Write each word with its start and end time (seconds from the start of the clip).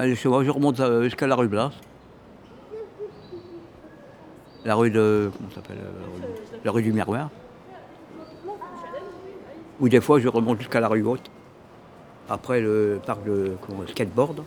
Allez, 0.00 0.16
moi, 0.24 0.42
je 0.42 0.50
remonte 0.50 0.80
euh, 0.80 1.02
jusqu'à 1.02 1.26
la 1.26 1.34
rue 1.34 1.46
Blas. 1.46 1.72
La 4.64 4.74
rue 4.74 4.90
de. 4.90 5.30
Comment 5.36 5.50
s'appelle 5.50 5.76
euh, 5.76 6.26
La 6.64 6.70
rue 6.70 6.82
du 6.82 6.90
Miroir. 6.90 7.28
Ou 9.78 9.90
des 9.90 10.00
fois, 10.00 10.18
je 10.18 10.28
remonte 10.28 10.58
jusqu'à 10.58 10.80
la 10.80 10.88
rue 10.88 11.02
Haute. 11.02 11.30
Après 12.30 12.62
le 12.62 12.98
parc 13.04 13.24
de 13.24 13.52
skateboard. 13.88 14.42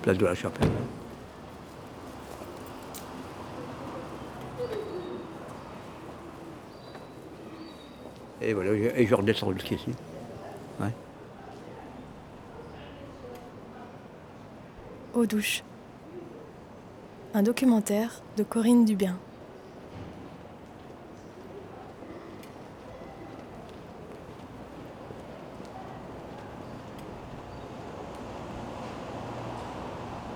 Place 0.00 0.16
de 0.16 0.24
la 0.24 0.34
Chapelle. 0.34 0.70
Et 8.40 8.54
voilà, 8.54 8.72
et 8.72 9.06
je 9.06 9.14
redescends 9.14 9.52
jusqu'ici. 9.52 9.90
Ouais. 10.80 10.94
Eau 15.20 15.26
douche. 15.26 15.62
Un 17.34 17.42
documentaire 17.42 18.22
de 18.38 18.42
Corinne 18.42 18.86
Dubien. 18.86 19.18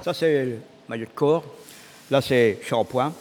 Ça, 0.02 0.12
c'est 0.12 0.44
le 0.44 0.58
maillot 0.86 1.06
de 1.06 1.10
corps. 1.12 1.44
Là, 2.10 2.20
c'est 2.20 2.58
shampoing, 2.62 3.14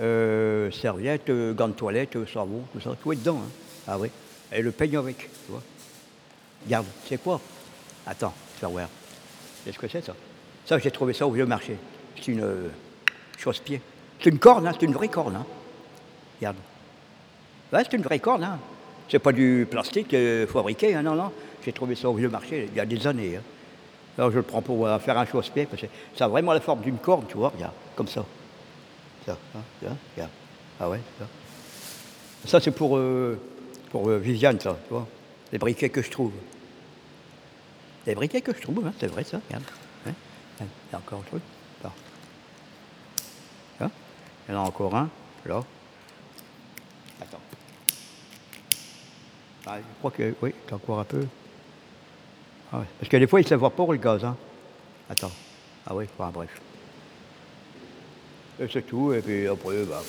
euh, 0.00 0.70
serviette, 0.72 1.30
gants 1.54 1.68
de 1.68 1.72
toilette, 1.72 2.18
savon, 2.30 2.64
tout 2.74 2.80
ça. 2.82 2.90
Tout 3.02 3.14
est 3.14 3.16
dedans. 3.16 3.38
hein. 3.38 3.50
Ah 3.88 3.98
oui. 3.98 4.10
Et 4.52 4.60
le 4.60 4.72
peigne 4.72 4.98
avec, 4.98 5.16
tu 5.16 5.52
vois. 5.52 5.62
Regarde, 6.66 6.84
c'est 7.08 7.16
quoi? 7.16 7.40
Attends, 8.06 8.34
tu 8.58 8.60
vas 8.66 8.68
voir. 8.68 8.88
Qu'est-ce 9.64 9.78
que 9.78 9.88
c'est 9.88 10.04
ça? 10.04 10.12
Ça, 10.66 10.78
j'ai 10.80 10.90
trouvé 10.90 11.12
ça 11.12 11.26
au 11.26 11.30
vieux 11.30 11.46
marché. 11.46 11.76
C'est 12.16 12.32
une 12.32 12.42
euh, 12.42 12.68
chausse-pied. 13.38 13.80
C'est 14.20 14.30
une 14.30 14.38
corne, 14.40 14.66
hein, 14.66 14.72
c'est 14.78 14.84
une 14.84 14.92
vraie 14.92 15.08
corne. 15.08 15.36
Hein. 15.36 15.46
Regarde. 16.40 16.56
Ouais, 17.72 17.82
c'est 17.84 17.96
une 17.96 18.02
vraie 18.02 18.18
corne. 18.18 18.42
Hein. 18.42 18.58
C'est 19.08 19.20
pas 19.20 19.30
du 19.32 19.66
plastique 19.70 20.12
euh, 20.12 20.46
fabriqué, 20.48 20.94
hein, 20.94 21.02
non, 21.02 21.14
non. 21.14 21.30
J'ai 21.64 21.72
trouvé 21.72 21.94
ça 21.94 22.10
au 22.10 22.14
vieux 22.14 22.28
marché 22.28 22.68
il 22.70 22.76
y 22.76 22.80
a 22.80 22.86
des 22.86 23.06
années. 23.06 23.36
hein. 23.36 23.42
Alors 24.18 24.30
je 24.30 24.36
le 24.36 24.42
prends 24.42 24.62
pour 24.62 24.86
euh, 24.86 24.98
faire 24.98 25.16
un 25.18 25.26
chausse-pied 25.26 25.66
parce 25.66 25.82
que 25.82 25.86
ça 26.16 26.24
a 26.24 26.28
vraiment 26.28 26.52
la 26.52 26.60
forme 26.60 26.80
d'une 26.80 26.98
corne, 26.98 27.26
tu 27.28 27.36
vois, 27.36 27.50
regarde, 27.50 27.74
comme 27.94 28.08
ça. 28.08 28.24
Ça, 29.24 29.36
hein, 29.54 29.60
regarde, 29.80 29.98
regarde. 30.16 30.30
Ah 30.80 30.90
ouais, 30.90 31.00
ça. 31.18 31.26
Ça, 32.46 32.60
c'est 32.60 32.70
pour, 32.70 32.98
pour 33.90 34.08
Viviane, 34.08 34.58
ça, 34.60 34.76
tu 34.86 34.94
vois. 34.94 35.06
Les 35.52 35.58
briquets 35.58 35.88
que 35.88 36.02
je 36.02 36.10
trouve. 36.10 36.32
Les 38.06 38.14
briquets 38.14 38.40
que 38.40 38.54
je 38.54 38.60
trouve, 38.60 38.90
c'est 39.00 39.08
vrai, 39.08 39.24
ça, 39.24 39.40
regarde. 39.48 39.64
Hein, 40.60 40.64
Il 40.88 40.92
y 40.92 40.94
a 40.94 40.98
encore 40.98 41.20
un 41.20 41.22
truc? 41.22 41.42
Là? 41.82 41.90
Il 44.48 44.54
y 44.54 44.56
en 44.56 44.62
a 44.62 44.66
encore 44.66 44.94
un, 44.94 45.08
là. 45.44 45.62
Attends. 47.20 47.40
Ah, 49.66 49.78
je 49.78 49.98
crois 49.98 50.10
que, 50.12 50.34
oui, 50.40 50.54
c'est 50.66 50.72
encore 50.74 51.00
un 51.00 51.04
peu. 51.04 51.26
Ah. 52.72 52.82
Parce 52.98 53.08
que 53.08 53.16
des 53.16 53.26
fois, 53.26 53.40
il 53.40 53.48
s'évapore 53.48 53.92
le 53.92 53.98
gaz. 53.98 54.24
Hein. 54.24 54.36
Attends. 55.10 55.32
Ah 55.86 55.94
oui, 55.94 56.06
enfin, 56.16 56.30
bref. 56.30 56.50
Et 58.60 58.68
c'est 58.72 58.82
tout. 58.82 59.12
Et 59.12 59.20
puis 59.20 59.46
après, 59.48 59.84
bah, 59.84 60.02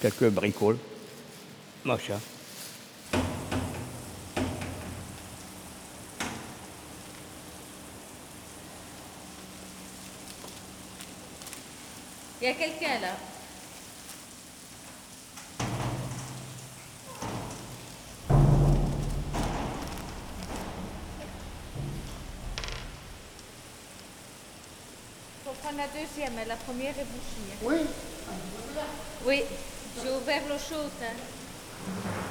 quelques 0.00 0.28
bricoles. 0.30 0.78
Machin. 1.84 2.18
Il 12.42 12.46
y 12.46 12.50
a 12.50 12.54
quelqu'un 12.54 12.98
là. 13.00 13.14
Faut 25.44 25.52
prendre 25.62 25.78
la 25.78 25.86
deuxième, 25.88 26.32
la 26.48 26.56
première 26.56 26.90
est 26.98 27.04
bouchée. 27.04 27.58
Oui. 27.62 27.76
Oui, 29.24 29.42
j'ai 30.02 30.10
ouvert 30.10 30.42
l'eau 30.48 30.58
chaude. 30.58 30.90
hein. 31.02 32.21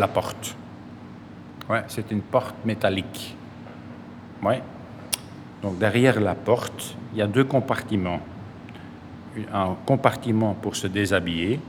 La 0.00 0.08
porte. 0.08 0.56
Ouais, 1.68 1.84
c'est 1.86 2.10
une 2.10 2.22
porte 2.22 2.56
métallique. 2.64 3.36
Ouais. 4.42 4.62
Donc 5.62 5.78
derrière 5.78 6.18
la 6.20 6.34
porte, 6.34 6.96
il 7.12 7.18
y 7.18 7.22
a 7.22 7.26
deux 7.26 7.44
compartiments. 7.44 8.20
Un 9.52 9.76
compartiment 9.86 10.54
pour 10.54 10.74
se 10.74 10.88
déshabiller. 10.88 11.60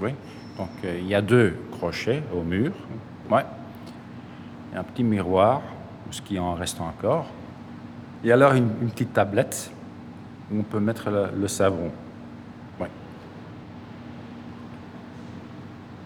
Oui. 0.00 0.10
Donc 0.58 0.68
euh, 0.84 0.98
il 1.00 1.06
y 1.06 1.14
a 1.14 1.22
deux 1.22 1.56
crochets 1.70 2.22
au 2.34 2.42
mur. 2.42 2.72
Ouais. 3.30 3.44
Et 4.74 4.76
un 4.76 4.82
petit 4.82 5.04
miroir, 5.04 5.62
ce 6.10 6.20
qui 6.20 6.38
en 6.38 6.54
reste 6.54 6.80
encore. 6.80 7.26
Et 8.24 8.32
alors 8.32 8.52
une, 8.52 8.70
une 8.82 8.90
petite 8.90 9.14
tablette 9.14 9.70
où 10.50 10.58
on 10.58 10.62
peut 10.62 10.80
mettre 10.80 11.08
le, 11.08 11.28
le 11.34 11.48
savon. 11.48 11.90
Ouais. 12.78 12.90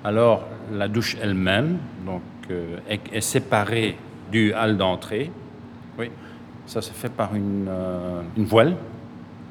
Alors, 0.05 0.45
la 0.73 0.89
douche 0.89 1.17
elle-même 1.21 1.79
donc, 2.05 2.23
euh, 2.51 2.79
est, 2.89 3.01
est 3.13 3.21
séparée 3.21 3.97
du 4.31 4.53
hall 4.53 4.77
d'entrée. 4.77 5.31
Oui, 5.99 6.11
ça 6.67 6.83
se 6.83 6.93
fait 6.93 7.09
par 7.09 7.35
une, 7.35 7.67
euh, 7.69 8.23
une 8.37 8.45
voile, 8.45 8.77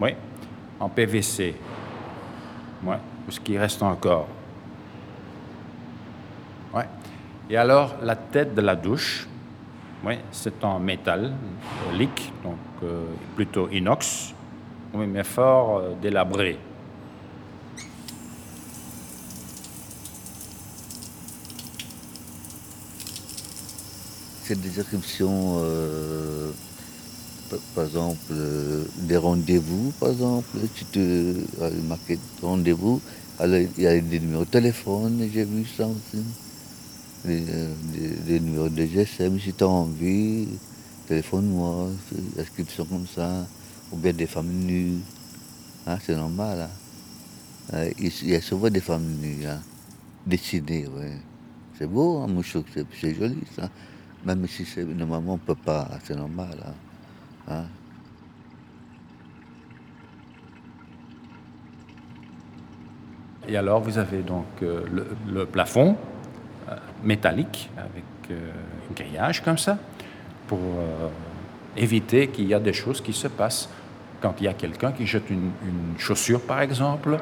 oui, 0.01 0.12
en 0.79 0.90
PVC. 0.90 1.56
Ouais, 2.84 2.97
ce 3.29 3.40
qui 3.40 3.57
reste 3.57 3.81
encore. 3.81 4.28
Ouais. 6.74 6.85
Et 7.50 7.57
alors, 7.57 7.95
la 8.01 8.16
tête 8.16 8.56
de 8.56 8.62
la 8.62 8.75
douche, 8.75 9.28
oui, 10.06 10.16
c'est 10.31 10.63
en 10.63 10.80
métal, 10.80 11.31
euh, 11.31 11.97
lique, 11.97 12.34
donc 12.44 12.57
euh, 12.84 13.06
plutôt 13.35 13.69
inox, 13.69 14.34
oui, 14.94 15.06
mais 15.07 15.24
fort 15.24 15.81
délabré. 16.01 16.57
Des 24.55 24.79
inscriptions, 24.79 25.57
euh, 25.63 26.51
par, 27.73 27.85
exemple, 27.85 28.19
euh, 28.31 28.83
des 28.97 29.17
rendez-vous, 29.17 29.91
par 30.00 30.11
exemple. 30.11 30.57
Tu 30.75 30.85
te 30.85 31.33
marqué 31.88 32.19
rendez-vous, 32.41 33.01
alors 33.39 33.59
il 33.77 33.83
y 33.83 33.88
a 33.88 34.00
des 34.00 34.19
numéros 34.19 34.45
de 34.45 34.50
téléphone, 34.50 35.27
j'ai 35.33 35.45
vu 35.45 35.65
ça 35.65 35.88
aussi. 35.88 36.23
Des, 37.25 37.44
euh, 37.50 38.39
numéros 38.39 38.69
de 38.69 38.85
GSM, 38.85 39.39
si 39.39 39.53
tu 39.53 39.63
as 39.63 39.67
envie, 39.67 40.47
téléphone-moi, 41.07 41.89
c'est- 42.09 42.41
inscription 42.41 42.85
comme 42.85 43.07
ça, 43.07 43.47
ou 43.91 43.97
bien 43.97 44.13
des 44.13 44.27
femmes 44.27 44.47
nues. 44.51 44.99
Hein, 45.88 45.97
c'est 46.06 46.15
normal. 46.15 46.69
hein. 47.73 47.85
Il 47.99 48.29
y 48.29 48.35
a 48.35 48.41
souvent 48.41 48.69
des 48.69 48.81
femmes 48.81 49.07
nues, 49.21 49.45
hein, 49.47 49.61
dessinées, 50.27 50.88
ouais. 50.88 51.17
C'est 51.77 51.88
beau, 51.88 52.19
hein, 52.19 52.27
c'est- 52.73 52.85
c'est 53.01 53.15
joli 53.15 53.44
ça. 53.56 53.69
Même 54.25 54.47
si 54.47 54.65
c'est 54.65 54.85
normalement 54.85 55.33
on 55.33 55.37
peut 55.37 55.55
pas, 55.55 55.87
c'est 56.03 56.15
normal. 56.15 56.57
hein. 56.65 56.73
Hein? 57.47 57.65
Et 63.47 63.57
alors, 63.57 63.81
vous 63.81 63.97
avez 63.97 64.21
donc 64.21 64.45
euh, 64.61 64.85
le, 65.27 65.45
plafond 65.45 65.97
euh, 66.69 66.75
métallique 67.03 67.69
avec 67.77 68.03
euh, 68.31 68.51
un 68.89 68.93
grillage 68.93 69.41
comme 69.43 69.57
ça 69.57 69.77
pour 70.47 70.59
éviter 71.75 72.27
qu'il 72.27 72.47
y 72.47 72.53
a 72.53 72.59
des 72.59 72.73
choses 72.73 73.01
qui 73.01 73.13
se 73.13 73.27
passent. 73.27 73.69
Quand 74.21 74.35
il 74.39 74.43
y 74.43 74.47
a 74.47 74.53
quelqu'un 74.53 74.91
qui 74.91 75.07
jette 75.07 75.29
une, 75.29 75.51
une 75.65 75.97
chaussure, 75.97 76.41
par 76.41 76.61
exemple, 76.61 77.17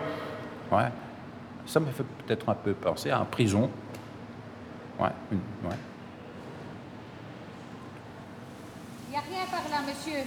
ouais, 0.72 0.88
ça 1.66 1.80
me 1.80 1.86
fait 1.88 2.04
peut-être 2.26 2.50
un 2.50 2.56
peu 2.56 2.74
penser 2.74 3.10
à 3.12 3.18
une 3.18 3.26
prison. 3.26 3.70
Ouais, 5.00 5.10
une- 5.32 5.38
ouais. 5.70 5.76
Il 9.08 9.12
n'y 9.12 9.18
a 9.18 9.22
rien 9.22 9.46
par 9.50 9.62
là, 9.70 9.81
monsieur. 9.92 10.24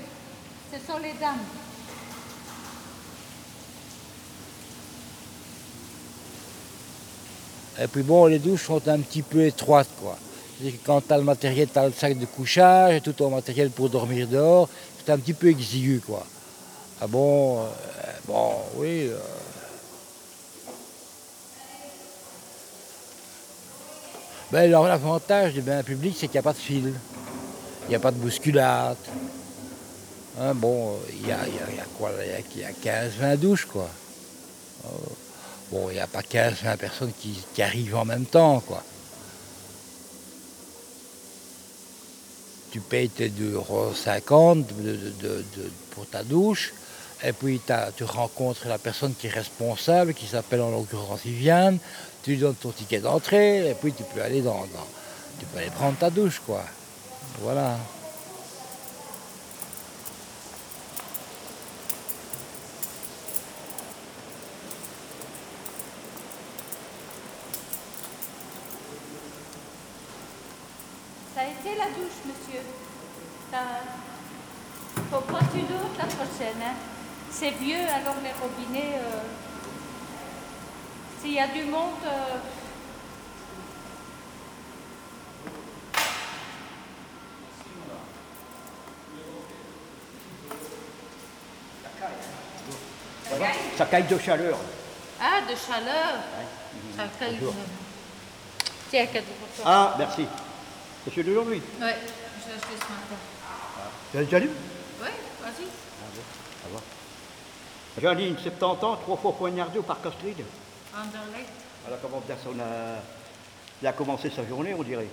Ce 0.73 0.79
sont 0.87 0.99
les 0.99 1.13
dames. 1.21 1.39
Et 7.81 7.89
puis 7.89 8.03
bon, 8.03 8.27
les 8.27 8.39
douches 8.39 8.67
sont 8.67 8.87
un 8.89 9.01
petit 9.01 9.23
peu 9.23 9.45
étroites, 9.45 9.89
quoi. 10.01 10.17
Quand 10.87 11.01
tu 11.01 11.13
as 11.13 11.19
le 11.19 11.25
matériel, 11.25 11.69
tu 11.73 11.79
as 11.79 11.87
le 11.87 11.93
sac 11.93 12.17
de 12.17 12.27
couchage, 12.27 13.03
tout 13.03 13.13
ton 13.13 13.31
matériel 13.31 13.71
pour 13.71 13.91
dormir 13.91 14.29
dehors, 14.29 14.69
c'est 14.99 15.13
un 15.13 15.19
petit 15.19 15.33
peu 15.33 15.49
exigu, 15.49 16.01
quoi. 16.05 16.25
Ah 17.01 17.07
bon, 17.09 17.63
euh, 17.63 17.67
bon, 18.29 18.53
oui. 18.77 19.09
euh. 19.09 19.19
Ben, 24.53 24.61
alors, 24.61 24.87
l'avantage 24.87 25.55
des 25.55 25.61
bains 25.61 25.83
publics, 25.83 26.17
c'est 26.17 26.29
qu'il 26.29 26.35
n'y 26.37 26.39
a 26.39 26.43
pas 26.43 26.53
de 26.53 26.59
fil. 26.59 26.93
Il 27.87 27.89
n'y 27.89 27.97
a 27.97 28.01
pas 28.01 28.13
de 28.13 28.17
bousculade. 28.17 28.97
Hein, 30.41 30.55
bon, 30.55 30.95
euh, 30.95 30.97
il 31.13 31.29
y 31.29 31.33
a, 31.33 31.37
y 31.47 31.81
a- 31.81 31.85
quoi 31.97 32.11
y 32.11 32.31
a, 32.31 32.41
il 32.57 32.61
y 32.61 32.65
a 32.65 32.73
15-20 32.73 33.37
douches, 33.37 33.67
quoi. 33.67 33.89
Bon, 35.71 35.89
il 35.91 35.95
n'y 35.95 36.01
a 36.01 36.07
pas 36.07 36.23
15-20 36.23 36.77
personnes 36.77 37.13
qui, 37.19 37.63
arrivent 37.63 37.97
en 37.97 38.05
même 38.05 38.27
temps, 38.27 38.61
quoi. 38.61 38.83
Tu 42.73 42.81
payes 42.81 43.09
tes 43.09 43.29
2,50 43.29 43.53
euros 43.55 43.93
de- 44.81 45.45
de- 45.57 45.71
pour 45.93 46.07
ta 46.09 46.25
douche, 46.25 46.75
et 47.23 47.33
puis 47.33 47.61
tu 47.97 48.05
rencontres 48.05 48.67
la 48.67 48.79
personne 48.79 49.15
qui 49.15 49.29
est 49.29 49.31
responsable, 49.31 50.13
qui 50.15 50.27
s'appelle 50.27 50.61
en 50.61 50.71
l'occurrence 50.71 51.21
Viviane, 51.25 51.79
tu 52.25 52.31
lui 52.33 52.39
donnes 52.39 52.57
ton 52.57 52.71
ticket 52.73 52.99
d'entrée, 52.99 53.71
et 53.71 53.75
puis 53.75 53.93
tu 53.93 54.03
peux 54.13 54.21
aller 54.21 54.43
dans, 54.43 54.59
dans- 54.59 54.89
tu 55.39 55.47
peux 55.47 55.59
aller 55.59 55.71
prendre 55.71 55.97
ta 55.97 56.11
douche, 56.11 56.41
quoi. 56.45 56.65
Voilà. 57.41 57.79
Ça 71.35 71.41
a 71.43 71.45
été 71.47 71.77
la 71.79 71.87
douche, 71.87 72.21
monsieur. 72.27 72.61
Ça... 73.51 73.59
Faut 75.11 75.21
prendre 75.23 75.51
une 75.55 75.65
autre 75.77 75.99
la 75.99 76.05
prochaine. 76.07 76.61
Hein. 76.63 76.75
C'est 77.31 77.53
vieux, 77.65 77.87
alors 77.89 78.17
les 78.23 78.33
robinets. 78.43 78.97
euh, 78.99 79.21
S'il 81.21 81.33
y 81.33 81.41
a 81.41 81.49
du 81.49 81.63
monde. 81.65 82.05
euh, 82.07 82.37
Ça 93.77 93.87
caille 93.87 94.05
de 94.05 94.19
chaleur. 94.19 94.57
Ah, 95.21 95.41
de 95.49 95.55
chaleur. 95.57 96.15
Ça 96.97 97.05
caille. 97.19 97.39
Tiens, 98.91 99.07
cadeau 99.07 99.27
pour 99.41 99.49
toi. 99.57 99.65
Ah, 99.67 99.95
merci. 99.99 100.27
C'est 101.05 101.11
celui 101.11 101.25
d'aujourd'hui? 101.25 101.63
Ouais, 101.81 101.97
je 102.41 102.49
l'ai 102.49 102.55
acheté 102.55 102.75
ce 102.77 102.93
matin. 102.93 103.19
Tu 104.11 104.17
l'as 104.17 104.25
déjà 104.25 104.39
lu? 104.39 104.51
Oui, 105.03 105.09
vas-y. 105.43 105.65
Janine, 108.01 108.37
70 108.37 108.85
ans, 108.85 108.97
trois 108.97 109.17
fois 109.17 109.33
poignardée 109.33 109.79
au 109.79 109.83
parc 109.83 110.05
Astrid. 110.07 110.37
Anderlecht. 110.95 111.49
Elle 111.87 111.95
a, 111.95 111.97
commencé 111.99 112.33
son, 112.43 112.59
euh, 112.59 112.99
elle 113.83 113.89
a 113.89 113.93
commencé 113.93 114.31
sa 114.31 114.45
journée, 114.47 114.75
on 114.77 114.83
dirait? 114.83 115.07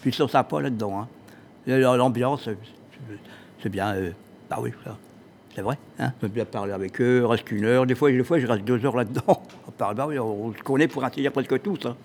Puis 0.00 0.10
ils 0.10 0.14
sont 0.14 0.28
sympas 0.28 0.60
là-dedans. 0.60 1.00
Hein. 1.00 1.08
Et 1.66 1.78
L'ambiance, 1.78 2.44
c'est- 2.44 2.56
c'est 3.62 3.68
bien. 3.68 3.94
euh, 3.94 4.12
bah 4.48 4.58
oui, 4.60 4.72
ça. 4.84 4.96
C'est 5.54 5.62
vrai. 5.62 5.76
Hein. 5.98 6.12
Je 6.16 6.20
peux 6.26 6.32
bien 6.32 6.44
parler 6.44 6.72
avec 6.72 7.00
eux, 7.00 7.26
reste 7.26 7.44
qu'une 7.44 7.64
heure. 7.64 7.84
Des 7.84 7.94
fois, 7.96 8.10
des 8.12 8.22
fois, 8.24 8.38
je 8.38 8.46
reste 8.46 8.64
deux 8.64 8.84
heures 8.86 8.96
là-dedans. 8.96 9.42
On 9.68 9.70
parle, 9.72 9.96
bah 9.96 10.06
oui, 10.06 10.18
on 10.18 10.52
se 10.54 10.62
connaît 10.62 10.88
pour 10.88 11.04
ainsi 11.04 11.20
dire 11.20 11.32
presque 11.32 11.60
tous. 11.62 11.84
hein. 11.86 11.96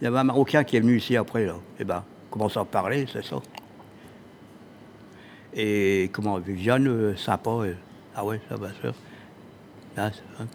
Il 0.00 0.04
y 0.04 0.06
avait 0.08 0.18
un 0.18 0.24
Marocain 0.24 0.64
qui 0.64 0.76
est 0.76 0.80
venu 0.80 0.96
ici 0.98 1.16
après, 1.16 1.46
là. 1.46 1.54
Et 1.80 1.84
ben, 1.84 2.04
on 2.28 2.32
commence 2.32 2.56
à 2.56 2.60
en 2.60 2.64
parler, 2.64 3.06
c'est 3.12 3.24
ça. 3.24 3.36
Et 5.54 6.10
comment, 6.12 6.38
Viviane, 6.38 6.86
euh, 6.88 7.16
sympa. 7.16 7.50
euh, 7.50 7.74
ah 8.18 8.24
ouais, 8.24 8.40
ça, 8.48 8.56
bien 8.56 8.72
sûr. 8.80 8.94
Là, 9.94 10.10
hein. 10.40 10.46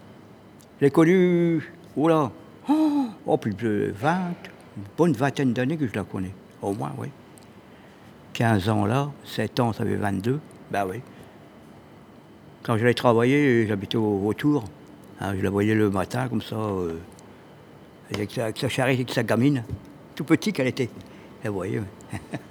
Je 0.80 0.86
l'ai 0.86 0.92
connu, 0.92 1.62
oh 1.96 2.08
là, 2.08 2.32
oh, 2.68 3.06
oh, 3.28 3.38
plus 3.38 3.54
de 3.54 3.94
20, 3.96 4.18
une 4.78 4.84
bonne 4.98 5.14
vingtaine 5.14 5.54
d'années 5.54 5.78
que 5.78 5.88
je 5.88 5.94
la 5.94 6.04
connais, 6.04 6.34
au 6.62 6.74
moins, 6.74 6.92
oui. 6.98 7.10
15 8.34 8.70
ans 8.70 8.86
là, 8.86 9.12
7 9.26 9.60
ans, 9.60 9.74
ça 9.74 9.86
fait 9.86 9.96
22, 9.96 10.40
ben 10.72 10.88
oui. 10.90 11.02
Quand 12.64 12.78
j'allais 12.78 12.96
travailler, 12.96 13.68
j'habitais 13.68 13.98
au 13.98 14.18
retour, 14.20 14.64
hein, 15.20 15.36
je 15.38 15.42
la 15.42 15.50
voyais 15.52 15.76
le 15.76 15.92
matin 15.92 16.28
comme 16.30 16.42
ça, 16.42 16.56
euh, 16.56 16.98
avec, 18.12 18.32
sa, 18.32 18.46
avec 18.46 18.58
sa 18.58 18.70
charrette, 18.70 18.96
avec 18.96 19.12
sa 19.12 19.22
gamine, 19.22 19.64
tout 20.16 20.24
petit 20.24 20.52
qu'elle 20.52 20.68
était. 20.68 20.90
Voyait. 21.44 21.82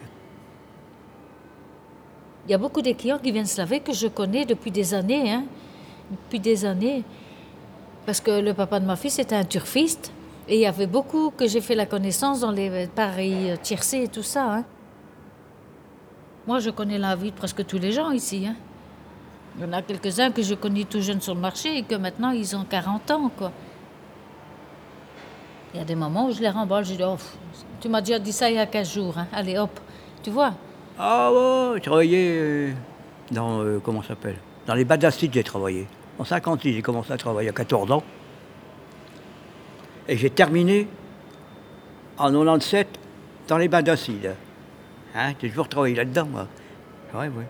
Il 2.51 2.55
y 2.55 2.57
a 2.57 2.59
beaucoup 2.59 2.83
de 2.83 2.91
clients 2.91 3.21
qui 3.21 3.31
viennent 3.31 3.47
se 3.47 3.59
laver 3.59 3.79
que 3.79 3.93
je 3.93 4.09
connais 4.09 4.45
depuis 4.45 4.73
des 4.73 4.93
années, 4.93 5.31
hein, 5.31 5.45
depuis 6.11 6.41
des 6.41 6.65
années. 6.65 7.05
Parce 8.05 8.21
que 8.21 8.41
le 8.41 8.53
papa 8.55 8.81
de 8.81 8.87
ma 8.87 8.97
fille, 8.97 9.13
c'était 9.13 9.37
un 9.37 9.45
turfiste. 9.45 10.11
Et 10.49 10.57
il 10.57 10.61
y 10.63 10.67
avait 10.67 10.89
beaucoup 10.89 11.31
que 11.31 11.47
j'ai 11.47 11.61
fait 11.61 11.77
la 11.77 11.87
connaissance 11.87 12.41
dans 12.41 12.51
les 12.51 12.89
pareils 12.89 13.57
tiercés 13.63 14.03
et 14.03 14.09
tout 14.09 14.25
ça. 14.25 14.53
hein. 14.53 14.65
Moi, 16.45 16.59
je 16.59 16.71
connais 16.71 16.99
la 16.99 17.15
vie 17.15 17.31
de 17.31 17.37
presque 17.37 17.65
tous 17.65 17.79
les 17.79 17.93
gens 17.93 18.11
ici. 18.11 18.45
hein. 18.49 18.57
Il 19.57 19.63
y 19.63 19.65
en 19.69 19.73
a 19.73 19.83
quelques-uns 19.83 20.33
que 20.33 20.43
je 20.43 20.57
connais 20.57 20.83
tout 20.83 21.01
jeunes 21.01 21.21
sur 21.21 21.37
le 21.37 21.41
marché 21.41 21.79
et 21.79 21.83
que 21.85 21.95
maintenant, 21.95 22.33
ils 22.33 22.57
ont 22.57 22.65
40 22.69 23.13
ans. 23.13 23.31
Il 25.73 25.79
y 25.79 25.81
a 25.81 25.85
des 25.85 25.95
moments 25.95 26.27
où 26.27 26.33
je 26.33 26.41
les 26.41 26.49
remballe, 26.51 26.85
je 26.85 26.95
dis, 26.95 27.05
oh, 27.05 27.15
tu 27.81 27.89
m'as 27.89 28.01
déjà 28.01 28.19
dit 28.19 28.33
ça 28.33 28.51
il 28.51 28.57
y 28.57 28.59
a 28.59 28.67
15 28.67 28.93
jours, 28.93 29.15
allez 29.33 29.57
hop, 29.57 29.79
tu 30.21 30.31
vois. 30.31 30.53
Ah 31.03 31.33
ouais, 31.33 31.77
j'ai 31.77 31.81
travaillé 31.81 32.39
euh, 32.39 32.73
dans, 33.31 33.63
euh, 33.63 33.81
comment 33.83 34.03
s'appelle? 34.03 34.37
Dans 34.67 34.75
les 34.75 34.85
j'ai 35.33 35.43
travaillé. 35.43 35.87
En 36.19 36.27
56, 36.27 36.75
j'ai 36.75 36.83
commencé 36.83 37.11
à 37.11 37.17
travailler 37.17 37.49
à 37.49 37.53
14 37.53 37.91
ans. 37.91 38.03
Et 40.07 40.19
j'ai 40.19 40.29
terminé 40.29 40.87
en 42.19 42.31
97 42.31 42.87
dans 43.49 43.57
les 43.57 43.69
d'acide. 43.69 44.35
Hein, 45.15 45.33
j'ai 45.41 45.49
toujours 45.49 45.71
travaillé 45.71 45.95
là-dedans, 45.95 46.27
moi. 46.27 46.47
Ouais, 47.15 47.29
ouais. 47.29 47.47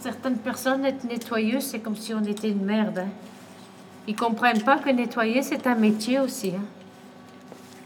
Certaines 0.00 0.38
personnes, 0.38 0.84
être 0.84 1.04
nettoyeuse, 1.04 1.64
c'est 1.64 1.80
comme 1.80 1.96
si 1.96 2.12
on 2.14 2.24
était 2.24 2.50
une 2.50 2.64
merde. 2.64 2.98
Hein. 2.98 3.08
Ils 4.08 4.16
comprennent 4.16 4.62
pas 4.62 4.78
que 4.78 4.90
nettoyer, 4.90 5.42
c'est 5.42 5.66
un 5.66 5.74
métier 5.74 6.18
aussi. 6.18 6.52
Hein. 6.56 6.64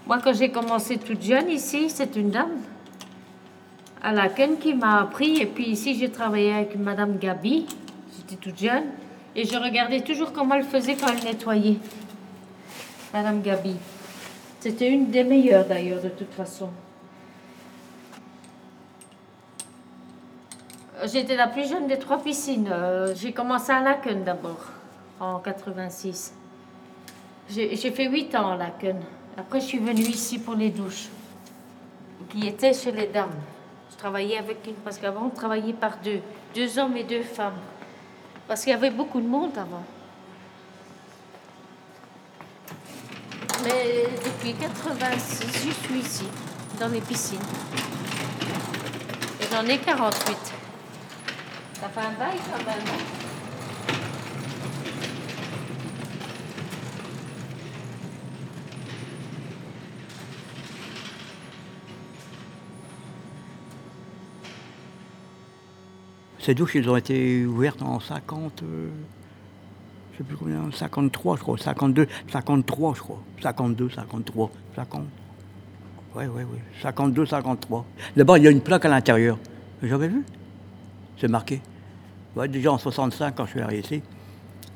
Moi, 0.06 0.18
quand 0.22 0.32
j'ai 0.32 0.50
commencé 0.50 0.96
toute 0.98 1.22
jeune 1.22 1.50
ici, 1.50 1.90
c'est 1.90 2.14
une 2.16 2.30
dame 2.30 2.60
à 4.02 4.12
la 4.12 4.28
qui 4.28 4.74
m'a 4.74 5.00
appris. 5.00 5.40
Et 5.40 5.46
puis 5.46 5.66
ici, 5.66 5.96
j'ai 5.98 6.10
travaillé 6.10 6.52
avec 6.52 6.76
Madame 6.76 7.18
Gabi. 7.18 7.66
J'étais 8.16 8.36
toute 8.36 8.58
jeune. 8.58 8.84
Et 9.34 9.44
je 9.44 9.56
regardais 9.56 10.02
toujours 10.02 10.32
comment 10.32 10.54
elle 10.54 10.64
faisait 10.64 10.94
quand 10.94 11.08
elle 11.08 11.24
nettoyait. 11.24 11.78
Madame 13.12 13.40
Gabi. 13.40 13.76
C'était 14.60 14.90
une 14.90 15.10
des 15.10 15.24
meilleures 15.24 15.64
d'ailleurs, 15.64 16.02
de 16.02 16.10
toute 16.10 16.32
façon. 16.32 16.68
J'étais 21.06 21.36
la 21.36 21.48
plus 21.48 21.68
jeune 21.68 21.86
des 21.86 21.98
trois 21.98 22.18
piscines. 22.22 22.68
Euh, 22.70 23.14
j'ai 23.14 23.32
commencé 23.32 23.72
à 23.72 23.80
Laken 23.82 24.24
d'abord, 24.24 24.60
en 25.20 25.38
86. 25.38 26.32
J'ai 27.50 27.76
fait 27.76 28.08
huit 28.08 28.34
ans 28.34 28.52
à 28.52 28.56
Laken. 28.56 29.00
Après, 29.36 29.60
je 29.60 29.66
suis 29.66 29.78
venue 29.78 30.00
ici 30.02 30.38
pour 30.38 30.54
les 30.54 30.70
douches, 30.70 31.08
qui 32.30 32.46
étaient 32.46 32.72
chez 32.72 32.92
les 32.92 33.06
dames. 33.06 33.34
Je 33.90 33.96
travaillais 33.96 34.38
avec 34.38 34.66
une, 34.66 34.74
parce 34.76 34.96
qu'avant, 34.96 35.26
on 35.26 35.30
travaillait 35.30 35.74
par 35.74 35.98
deux, 36.02 36.20
deux 36.54 36.78
hommes 36.78 36.96
et 36.96 37.04
deux 37.04 37.22
femmes. 37.22 37.58
Parce 38.48 38.62
qu'il 38.62 38.70
y 38.70 38.74
avait 38.74 38.90
beaucoup 38.90 39.20
de 39.20 39.26
monde 39.26 39.52
avant. 39.58 39.84
Mais 43.62 44.06
depuis 44.24 44.54
86, 44.54 45.66
je 45.66 45.86
suis 45.86 45.98
ici, 45.98 46.24
dans 46.80 46.88
les 46.88 47.00
piscines. 47.00 47.38
J'en 49.50 49.66
ai 49.66 49.78
48. 49.78 50.54
Bail 51.92 52.38
quand 52.50 52.64
même. 52.64 52.78
Hein. 52.86 53.24
Ces 66.38 66.54
douches, 66.54 66.76
elles 66.76 66.88
ont 66.90 66.96
été 66.96 67.46
ouvertes 67.46 67.80
en 67.82 68.00
50, 68.00 68.62
euh, 68.62 68.88
je 70.12 70.18
sais 70.18 70.24
plus 70.24 70.36
combien, 70.36 70.70
53, 70.70 71.36
je 71.36 71.42
crois, 71.42 71.56
52, 71.58 72.06
53, 72.30 72.94
je 72.94 73.00
crois, 73.00 73.22
52, 73.42 73.90
53, 73.90 74.50
50. 74.76 75.02
Oui, 76.16 76.24
oui, 76.26 76.42
oui, 76.50 76.58
52, 76.82 77.26
53. 77.26 77.86
D'abord, 78.16 78.36
il 78.36 78.44
y 78.44 78.46
a 78.46 78.50
une 78.50 78.60
plaque 78.60 78.84
à 78.84 78.88
l'intérieur. 78.88 79.38
J'avais 79.82 80.08
vu? 80.08 80.22
C'est 81.18 81.28
marqué. 81.28 81.60
Ouais, 82.36 82.48
déjà 82.48 82.72
en 82.72 82.78
65, 82.78 83.34
quand 83.36 83.46
je 83.46 83.50
suis 83.52 83.60
arrivé 83.60 83.82
ici, 83.82 84.02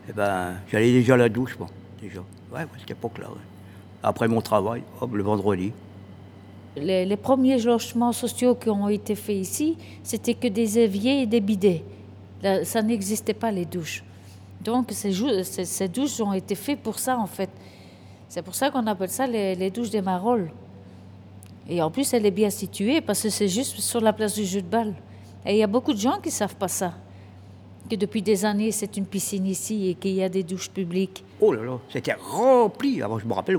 eh 0.09 0.13
ben, 0.13 0.55
j'allais 0.71 0.93
déjà 0.93 1.15
à 1.15 1.17
la 1.17 1.29
douche, 1.29 1.59
bon, 1.59 1.67
déjà. 2.01 2.21
Ouais, 2.53 2.61
à 2.61 2.67
cette 2.79 2.93
époque-là. 2.93 3.27
Après 4.01 4.29
mon 4.29 4.41
travail, 4.41 4.83
le 5.13 5.23
vendredi. 5.25 5.73
Les, 6.77 7.17
premiers 7.17 7.59
logements 7.59 8.13
sociaux 8.13 8.55
qui 8.55 8.71
ont 8.71 8.89
été 8.89 9.17
faits 9.17 9.37
ici, 9.37 9.77
c'était 10.05 10.35
que 10.35 10.47
des 10.47 10.79
éviers 10.79 11.23
et 11.23 11.27
des 11.27 11.41
bidets. 11.41 11.83
ça 12.63 12.81
n'existait 12.81 13.35
pas, 13.35 13.51
les 13.51 13.65
douches. 13.65 14.05
Donc, 14.63 14.93
ces, 14.93 15.89
douches 15.89 16.21
ont 16.21 16.33
été 16.33 16.55
faites 16.55 16.81
pour 16.81 17.01
ça, 17.01 17.19
en 17.19 17.27
fait. 17.27 17.51
C'est 18.29 18.43
pour 18.43 18.55
ça 18.55 18.71
qu'on 18.71 18.87
appelle 18.87 19.11
ça 19.11 19.27
les, 19.27 19.71
douches 19.71 19.91
des 19.91 20.03
Marolles. 20.03 20.53
Et 21.69 21.83
en 21.83 21.91
plus, 21.91 22.13
elle 22.15 22.25
est 22.25 22.31
bien 22.31 22.51
située 22.51 23.01
parce 23.01 23.21
que 23.21 23.31
c'est 23.31 23.49
juste 23.49 23.81
sur 23.81 24.01
la 24.01 24.13
place 24.13 24.35
du 24.35 24.45
jeu 24.45 24.63
de 24.63 24.69
balle. 24.69 24.95
Et 25.45 25.55
il 25.55 25.59
y 25.59 25.63
a 25.65 25.67
beaucoup 25.67 25.93
de 25.93 25.99
gens 25.99 26.19
qui 26.21 26.29
ne 26.29 26.35
savent 26.35 26.57
pas 26.57 26.69
ça 26.69 26.95
que 27.89 27.97
depuis 27.97 28.23
des 28.23 28.45
années, 28.45 28.71
c'est 28.71 28.97
une 28.97 29.07
piscine 29.07 29.47
ici 29.47 29.89
et 29.89 29.95
qu'il 29.95 30.13
y 30.13 30.23
a 30.23 30.29
des 30.29 30.43
douches 30.43 30.71
publiques. 30.71 31.25
Oh 31.41 31.53
là 31.53 31.63
là, 31.63 31.79
c'était 31.91 32.15
rempli. 32.15 33.03
Avant, 33.03 33.19
je 33.19 33.27
me 33.27 33.33
rappelle, 33.33 33.59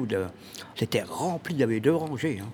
c'était 0.76 1.04
rempli, 1.04 1.56
il 1.56 1.60
y 1.60 1.64
avait 1.64 1.80
deux 1.80 1.96
rangées. 1.96 2.40
Hein. 2.42 2.50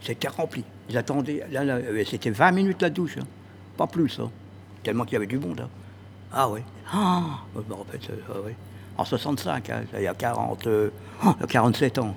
C'était 0.00 0.28
rempli. 0.28 0.64
Ils 0.90 0.98
attendaient, 0.98 1.44
là, 1.50 1.62
euh, 1.62 2.04
c'était 2.06 2.30
20 2.30 2.52
minutes 2.52 2.82
la 2.82 2.90
douche, 2.90 3.16
hein. 3.18 3.26
pas 3.76 3.86
plus, 3.86 4.20
hein. 4.20 4.30
tellement 4.82 5.04
qu'il 5.04 5.14
y 5.14 5.16
avait 5.16 5.26
du 5.26 5.38
monde. 5.38 5.66
Ah 6.32 6.48
oui. 6.48 6.60
Ah, 6.92 7.40
je 7.54 7.60
me 7.60 7.74
ah. 7.74 8.50
En 8.96 9.04
65, 9.04 9.72
il 9.94 10.02
y 10.02 10.06
a 10.06 10.14
40, 10.14 10.68
47 11.48 11.98
euh, 11.98 12.02
ans. 12.02 12.14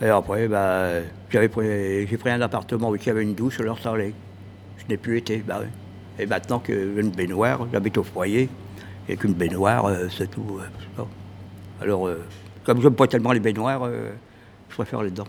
Et 0.00 0.08
après, 0.08 0.48
bah, 0.48 1.00
j'ai 1.30 1.48
pris 1.48 2.30
un 2.30 2.40
appartement 2.40 2.90
où 2.90 2.96
il 2.96 3.06
y 3.06 3.10
avait 3.10 3.22
une 3.22 3.34
douche, 3.34 3.60
alors 3.60 3.78
ça 3.78 3.92
allait. 3.92 4.14
Je 4.78 4.84
n'ai 4.88 4.96
plus 4.96 5.18
été, 5.18 5.38
bah 5.38 5.60
oui. 5.62 5.68
Et 6.18 6.26
maintenant 6.26 6.58
qu'une 6.58 7.10
baignoire, 7.10 7.66
j'habite 7.72 7.98
au 7.98 8.02
foyer, 8.02 8.48
et 9.08 9.16
qu'une 9.16 9.34
baignoire, 9.34 9.86
euh, 9.86 10.08
c'est 10.16 10.30
tout. 10.30 10.60
Euh, 10.60 11.02
Alors, 11.80 12.06
euh, 12.06 12.24
comme 12.64 12.78
je 12.78 12.84
n'aime 12.84 12.94
pas 12.94 13.06
tellement 13.06 13.32
les 13.32 13.40
baignoires, 13.40 13.88
je 13.88 14.74
préfère 14.74 15.02
les 15.02 15.10
dents. 15.10 15.26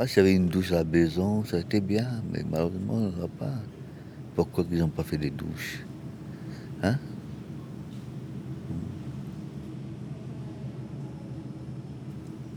Ah, 0.00 0.04
avait 0.16 0.32
une 0.32 0.46
douche 0.46 0.70
à 0.70 0.76
la 0.76 0.84
maison, 0.84 1.44
ça 1.44 1.56
a 1.56 1.58
été 1.58 1.80
bien, 1.80 2.22
mais 2.32 2.44
malheureusement, 2.48 2.94
on 2.94 3.10
n'en 3.10 3.24
a 3.24 3.26
pas. 3.26 3.54
Pourquoi 4.36 4.64
ils 4.70 4.78
n'ont 4.78 4.86
pas 4.86 5.02
fait 5.02 5.18
des 5.18 5.30
douches? 5.30 5.84
Hein? 6.84 6.98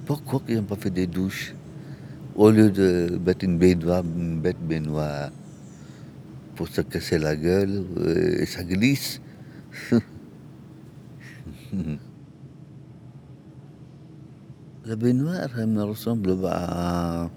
Pourquoi 0.06 0.44
ils 0.50 0.58
n'ont 0.58 0.62
pas 0.62 0.76
fait 0.76 0.92
des 0.92 1.08
douches? 1.08 1.56
Au 2.36 2.52
lieu 2.52 2.70
de 2.70 3.20
mettre 3.26 3.44
une 3.44 3.58
baignoire, 3.58 4.04
une 4.04 4.40
bête 4.40 4.62
baignoire 4.62 5.32
pour 6.56 6.68
se 6.68 6.82
casser 6.82 7.18
la 7.18 7.36
gueule, 7.36 7.84
euh, 7.98 8.42
et 8.42 8.46
ça 8.46 8.64
glisse. 8.64 9.20
La 14.92 14.98
baignoire, 14.98 15.48
elle 15.58 15.68
me 15.68 15.84
ressemble 15.84 16.36
à 16.48 17.30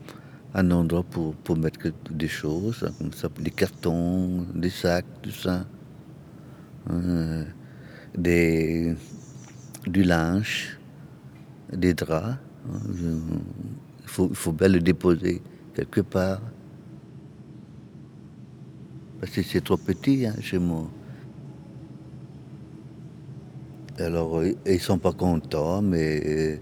un 0.54 0.70
endroit 0.72 1.04
pour, 1.04 1.36
pour 1.36 1.56
mettre 1.56 1.92
des 2.10 2.26
choses, 2.26 2.84
comme 2.98 3.12
ça, 3.12 3.28
des 3.38 3.52
cartons, 3.52 4.44
des 4.56 4.70
sacs, 4.70 5.06
tout 5.22 5.30
ça. 5.30 5.64
Euh, 6.90 7.44
des, 8.18 8.96
du 9.86 10.02
linge, 10.02 10.80
des 11.72 11.94
draps. 11.94 12.38
il, 12.88 13.20
faut, 14.06 14.26
il 14.30 14.34
faut 14.34 14.50
bien 14.50 14.66
le 14.66 14.80
déposer 14.80 15.40
quelque 15.74 16.00
part. 16.00 16.42
Parce 19.20 19.30
que 19.30 19.42
c'est 19.44 19.62
trop 19.62 19.76
petit 19.76 20.26
hein, 20.26 20.34
chez 20.40 20.58
moi. 20.58 20.90
Alors, 24.00 24.42
ils 24.42 24.80
sont 24.80 24.98
pas 24.98 25.12
contents, 25.12 25.82
mais 25.82 26.60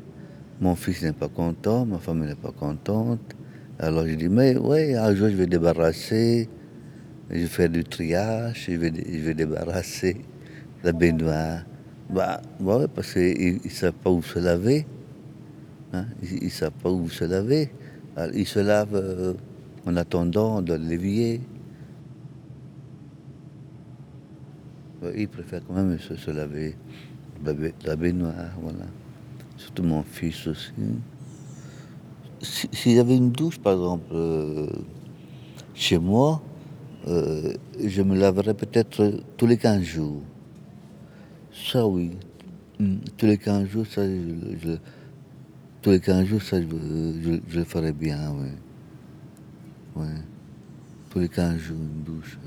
mon 0.61 0.75
fils 0.75 1.03
n'est 1.03 1.13
pas 1.13 1.29
content, 1.29 1.87
ma 1.87 1.99
femme 1.99 2.25
n'est 2.25 2.35
pas 2.35 2.53
contente. 2.53 3.21
Alors 3.79 4.07
je 4.07 4.15
dis, 4.15 4.29
mais 4.29 4.57
oui, 4.57 4.95
un 4.95 5.15
jour 5.15 5.29
je 5.29 5.37
vais 5.37 5.47
débarrasser, 5.47 6.49
je 7.31 7.39
vais 7.39 7.47
faire 7.47 7.69
du 7.69 7.85
triage, 7.85 8.67
je 8.69 8.77
vais, 8.77 8.93
je 8.95 9.19
vais 9.19 9.35
débarrasser 9.35 10.17
la 10.85 10.93
baignoire. 10.93 11.63
Bah, 12.11 12.43
bah 12.61 12.87
parce 12.95 13.15
qu'ils 13.15 13.61
ne 13.65 13.71
savent 13.71 13.93
pas 13.95 14.11
où 14.11 14.23
se 14.23 14.39
laver. 14.39 14.87
Hein? 15.93 16.07
Ils 16.23 16.45
ne 16.45 16.49
savent 16.51 16.73
pas 16.83 16.91
où 16.91 17.09
se 17.09 17.25
laver. 17.25 17.71
ils 18.35 18.47
se 18.47 18.59
lavent 18.59 18.95
euh, 18.95 19.35
en 19.87 19.97
attendant 19.97 20.61
dans 20.63 20.81
l'évier. 20.81 21.41
Ils 25.17 25.29
préfèrent 25.29 25.63
quand 25.67 25.75
même 25.75 25.99
se, 25.99 26.31
laver 26.31 26.77
la 27.85 27.97
baignoire, 27.97 28.53
surtout 29.73 29.89
mon 29.89 30.03
fils 30.03 30.47
aussi. 30.47 30.73
S'il 32.41 32.93
y 32.93 32.99
avait 32.99 33.17
une 33.17 33.31
douche, 33.31 33.59
par 33.59 33.75
exemple, 33.75 34.05
euh, 34.13 34.67
chez 35.75 35.99
moi, 35.99 36.43
euh, 37.09 37.55
je 37.83 38.03
me 38.03 38.17
laverais 38.17 38.55
peut-être 38.55 39.13
tous 39.37 39.47
les 39.47 39.57
15 39.57 39.83
jours. 39.83 40.23
Ça, 41.53 41.87
oui. 41.87 42.11
Hmm, 42.79 42.97
tous 43.17 43.27
les 43.27 43.39
15 43.39 43.69
jours, 43.69 43.87
ça, 43.87 44.03
je, 44.05 44.77
tous 45.83 45.91
les 45.91 46.01
15 46.01 46.27
jours, 46.27 46.43
ça, 46.43 46.61
je, 46.61 47.57
le 47.57 47.65
ferais 47.65 47.93
bien, 47.93 48.33
oui. 48.33 48.49
Ouais. 49.97 50.21
Tous 51.11 51.19
les 51.21 51.29
15 51.29 51.59
jours, 51.59 51.77
une 51.77 52.03
douche. 52.03 52.39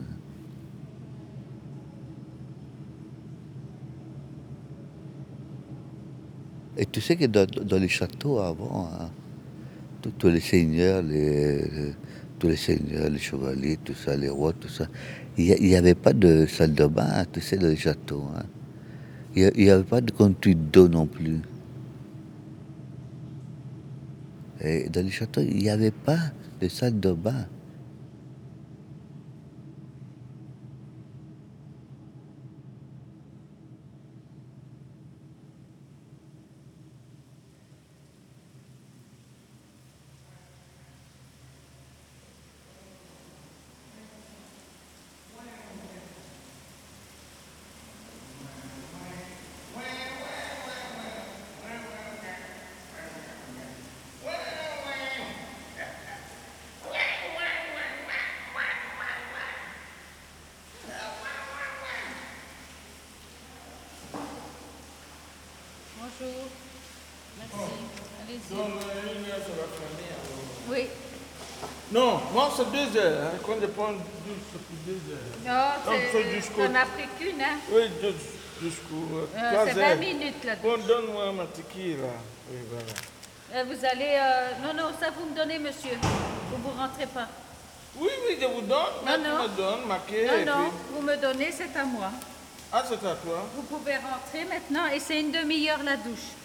Et 6.77 6.86
tu 6.86 7.00
sais 7.00 7.15
que 7.15 7.25
dans, 7.25 7.77
les 7.77 7.88
châteaux 7.88 8.39
avant, 8.39 8.89
hein, 9.00 9.10
tous 10.17 10.27
les 10.27 10.41
seigneurs, 10.41 11.01
les, 11.01 11.94
tous 12.38 12.48
les 12.48 12.58
seigneurs, 12.58 13.10
les 13.10 13.20
chevaliers, 13.20 13.77
tout 13.84 13.94
ça, 13.94 14.17
les 14.17 14.29
rois, 14.29 14.53
tout 14.53 14.67
ça. 14.67 14.88
Il 15.38 15.55
n'y 15.62 15.75
avait 15.75 15.96
pas 15.96 16.13
de 16.13 16.46
salle 16.46 16.74
de 16.74 16.86
bain, 16.86 17.25
tu 17.32 17.41
sais, 17.41 17.58
dans 17.58 17.67
les 17.67 17.75
châteaux. 17.77 18.25
hein. 18.36 18.44
Il 19.38 19.51
n'y 19.55 19.70
avait 19.70 19.84
pas 19.84 20.01
de 20.01 20.12
conduite 20.12 20.72
d'eau 20.72 20.88
non 20.88 21.08
plus. 21.08 21.39
Et 24.62 24.88
dans 24.89 25.03
les 25.03 25.12
châteaux, 25.12 25.41
il 25.41 25.58
n'y 25.58 25.70
avait 25.70 25.91
pas 25.91 26.20
de 26.62 26.67
salle 26.70 27.00
de 27.00 27.12
bain. 27.12 27.46
Bonjour. 66.17 66.48
Merci. 67.38 67.74
Allez-y. 68.22 68.55
Oui. 70.70 70.88
Non, 71.96 72.20
moi 72.34 72.52
c'est 72.56 72.70
deux 72.72 73.00
heures. 73.00 73.22
hein. 73.34 73.38
Quand 73.46 73.54
je 73.62 73.68
prends 73.68 73.92
douche, 73.94 74.44
c'est 74.52 74.62
pour 74.68 74.78
deux 74.86 75.02
heures. 75.14 75.40
Non, 75.48 75.94
c'est- 76.12 76.52
t'en 76.56 76.75
as 76.75 76.86
pris 76.86 77.08
qu'une, 77.18 77.42
hein 77.42 77.58
Oui, 77.72 77.84
jus- 78.02 78.66
jusqu'au 78.68 79.18
euh, 79.18 79.25
Euh, 79.38 79.66
C'est 79.66 79.80
heures. 79.82 79.90
20 79.90 79.96
minutes 79.96 80.44
là. 80.44 80.56
Bon, 80.62 80.78
donne-moi 80.78 81.32
ma 81.32 81.46
tequila. 81.46 82.08
Oui, 82.52 82.58
voilà. 82.70 82.94
Euh, 83.54 83.64
Vous 83.70 83.86
allez... 83.86 84.18
euh, 84.20 84.50
Non, 84.62 84.74
non, 84.74 84.90
ça 85.00 85.08
vous 85.18 85.30
me 85.30 85.36
donnez, 85.36 85.58
monsieur. 85.60 85.98
Vous 86.52 86.58
vous 86.62 86.78
rentrez 86.78 87.06
pas. 87.08 87.28
Oui, 87.98 88.10
oui, 88.28 88.38
je 88.42 88.46
vous 88.46 88.62
donne. 88.62 88.96
Non, 89.06 89.18
non. 89.18 89.44
me 89.44 89.48
donnes, 89.56 89.86
marqué. 89.88 90.25
Non, 90.28 90.46
non, 90.46 90.70
puis- 90.70 90.78
vous 90.96 91.02
me 91.02 91.16
donnez, 91.16 91.50
c'est 91.54 91.80
à 91.80 91.86
moi. 91.86 92.12
Ah, 92.74 92.84
c'est 92.86 92.96
à 92.96 93.16
toi. 93.16 93.48
Vous 93.56 93.62
pouvez 93.64 93.96
rentrer 93.96 94.44
maintenant 94.54 94.88
et 94.94 95.00
c'est 95.00 95.22
une 95.22 95.32
demi-heure 95.32 95.82
la 95.84 95.96
douche. 95.96 96.36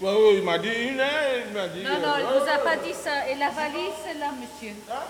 Oui, 0.00 0.10
oui, 0.14 0.34
il 0.36 0.42
m'a 0.44 0.58
dit 0.58 0.68
une 0.68 1.00
heure, 1.00 1.42
il 1.48 1.52
m'a 1.52 1.66
dit... 1.68 1.82
Non, 1.82 1.98
non, 1.98 2.14
euh, 2.14 2.20
il 2.20 2.26
ne 2.34 2.40
vous 2.40 2.48
a 2.48 2.58
pas 2.58 2.76
dit 2.76 2.94
ça. 2.94 3.28
Et 3.28 3.34
la 3.34 3.50
valise, 3.50 3.98
c'est 4.04 4.14
là, 4.14 4.30
monsieur. 4.30 4.74
Hein? 4.88 5.02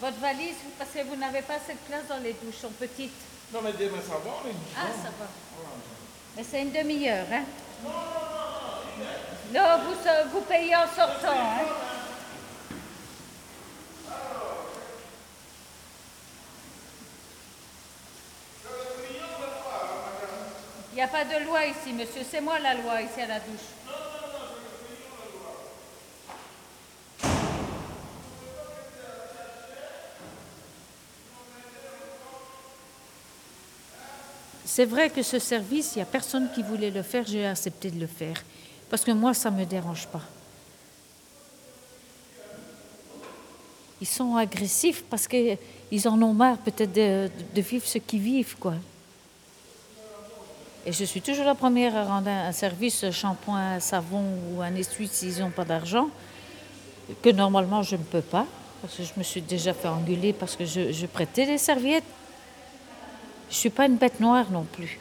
Votre 0.00 0.18
valise, 0.18 0.56
parce 0.76 0.90
que 0.90 1.04
vous 1.04 1.14
n'avez 1.14 1.42
pas 1.42 1.58
cette 1.64 1.78
place 1.86 2.08
dans 2.08 2.18
les 2.18 2.32
douches, 2.32 2.56
sont 2.60 2.70
petites. 2.70 3.12
Non, 3.54 3.60
mais 3.62 3.72
demain, 3.72 4.00
ça 4.02 4.14
va, 4.14 4.30
on 4.44 4.48
est 4.48 4.52
Ah, 4.76 4.88
ça 5.00 5.10
va. 5.10 5.26
Mais 6.36 6.42
c'est 6.42 6.62
une 6.62 6.72
demi-heure, 6.72 7.26
hein 7.32 7.44
Non, 9.54 9.78
vous, 9.84 10.08
euh, 10.08 10.24
vous 10.32 10.40
payez 10.40 10.74
en 10.74 10.86
sortant, 10.88 11.38
hein 11.38 11.66
Il 20.92 20.96
n'y 20.96 21.02
a 21.02 21.08
pas 21.08 21.24
de 21.24 21.44
loi 21.44 21.64
ici, 21.66 21.92
monsieur. 21.92 22.22
C'est 22.28 22.40
moi 22.40 22.58
la 22.58 22.74
loi 22.74 23.00
ici 23.00 23.20
à 23.22 23.26
la 23.26 23.38
douche. 23.40 23.81
C'est 34.64 34.84
vrai 34.84 35.10
que 35.10 35.22
ce 35.22 35.38
service, 35.38 35.92
il 35.94 35.98
n'y 35.98 36.02
a 36.02 36.06
personne 36.06 36.48
qui 36.54 36.62
voulait 36.62 36.90
le 36.90 37.02
faire, 37.02 37.24
j'ai 37.26 37.46
accepté 37.46 37.90
de 37.90 37.98
le 37.98 38.06
faire. 38.06 38.36
Parce 38.88 39.04
que 39.04 39.10
moi, 39.10 39.34
ça 39.34 39.50
ne 39.50 39.58
me 39.58 39.64
dérange 39.64 40.06
pas. 40.06 40.22
Ils 44.00 44.06
sont 44.06 44.36
agressifs 44.36 45.04
parce 45.08 45.28
qu'ils 45.28 46.08
en 46.08 46.20
ont 46.22 46.34
marre 46.34 46.58
peut-être 46.58 46.92
de, 46.92 47.30
vivre 47.60 47.86
ce 47.86 47.98
qu'ils 47.98 48.20
vivent, 48.20 48.56
quoi. 48.58 48.74
Et 50.84 50.92
je 50.92 51.04
suis 51.04 51.22
toujours 51.22 51.44
la 51.44 51.54
première 51.54 51.94
à 51.96 52.04
rendre 52.04 52.28
un 52.28 52.50
service 52.50 53.08
shampoing, 53.12 53.78
savon 53.78 54.24
ou 54.50 54.60
un 54.60 54.74
essuie 54.74 55.06
s'ils 55.06 55.38
n'ont 55.38 55.50
pas 55.50 55.64
d'argent, 55.64 56.08
que 57.22 57.30
normalement 57.30 57.84
je 57.84 57.94
ne 57.94 58.02
peux 58.02 58.20
pas, 58.20 58.46
parce 58.80 58.96
que 58.96 59.04
je 59.04 59.12
me 59.16 59.22
suis 59.22 59.40
déjà 59.40 59.72
fait 59.72 59.86
engueuler 59.86 60.32
parce 60.32 60.56
que 60.56 60.64
je 60.64 61.06
prêtais 61.06 61.46
des 61.46 61.58
serviettes. 61.58 62.02
Je 63.52 63.56
ne 63.58 63.60
suis 63.60 63.70
pas 63.70 63.84
une 63.84 63.96
bête 63.96 64.18
noire 64.18 64.46
non 64.50 64.64
plus. 64.64 64.98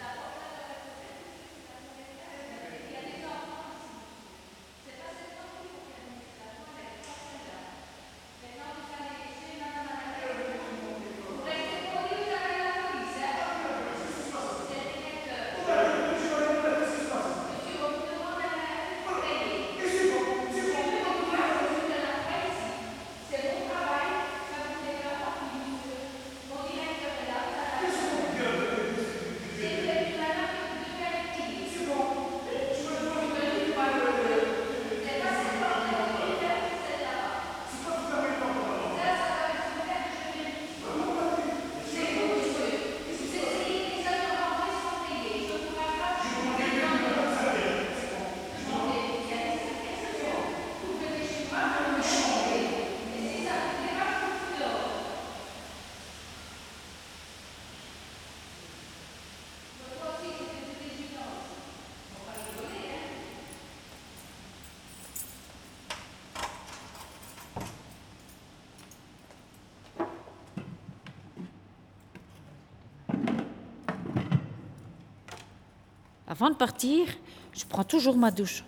Avant 76.42 76.50
de 76.50 76.56
partir, 76.56 77.06
je 77.54 77.64
prends 77.70 77.84
toujours 77.84 78.18
ma 78.18 78.32
douche. 78.32 78.64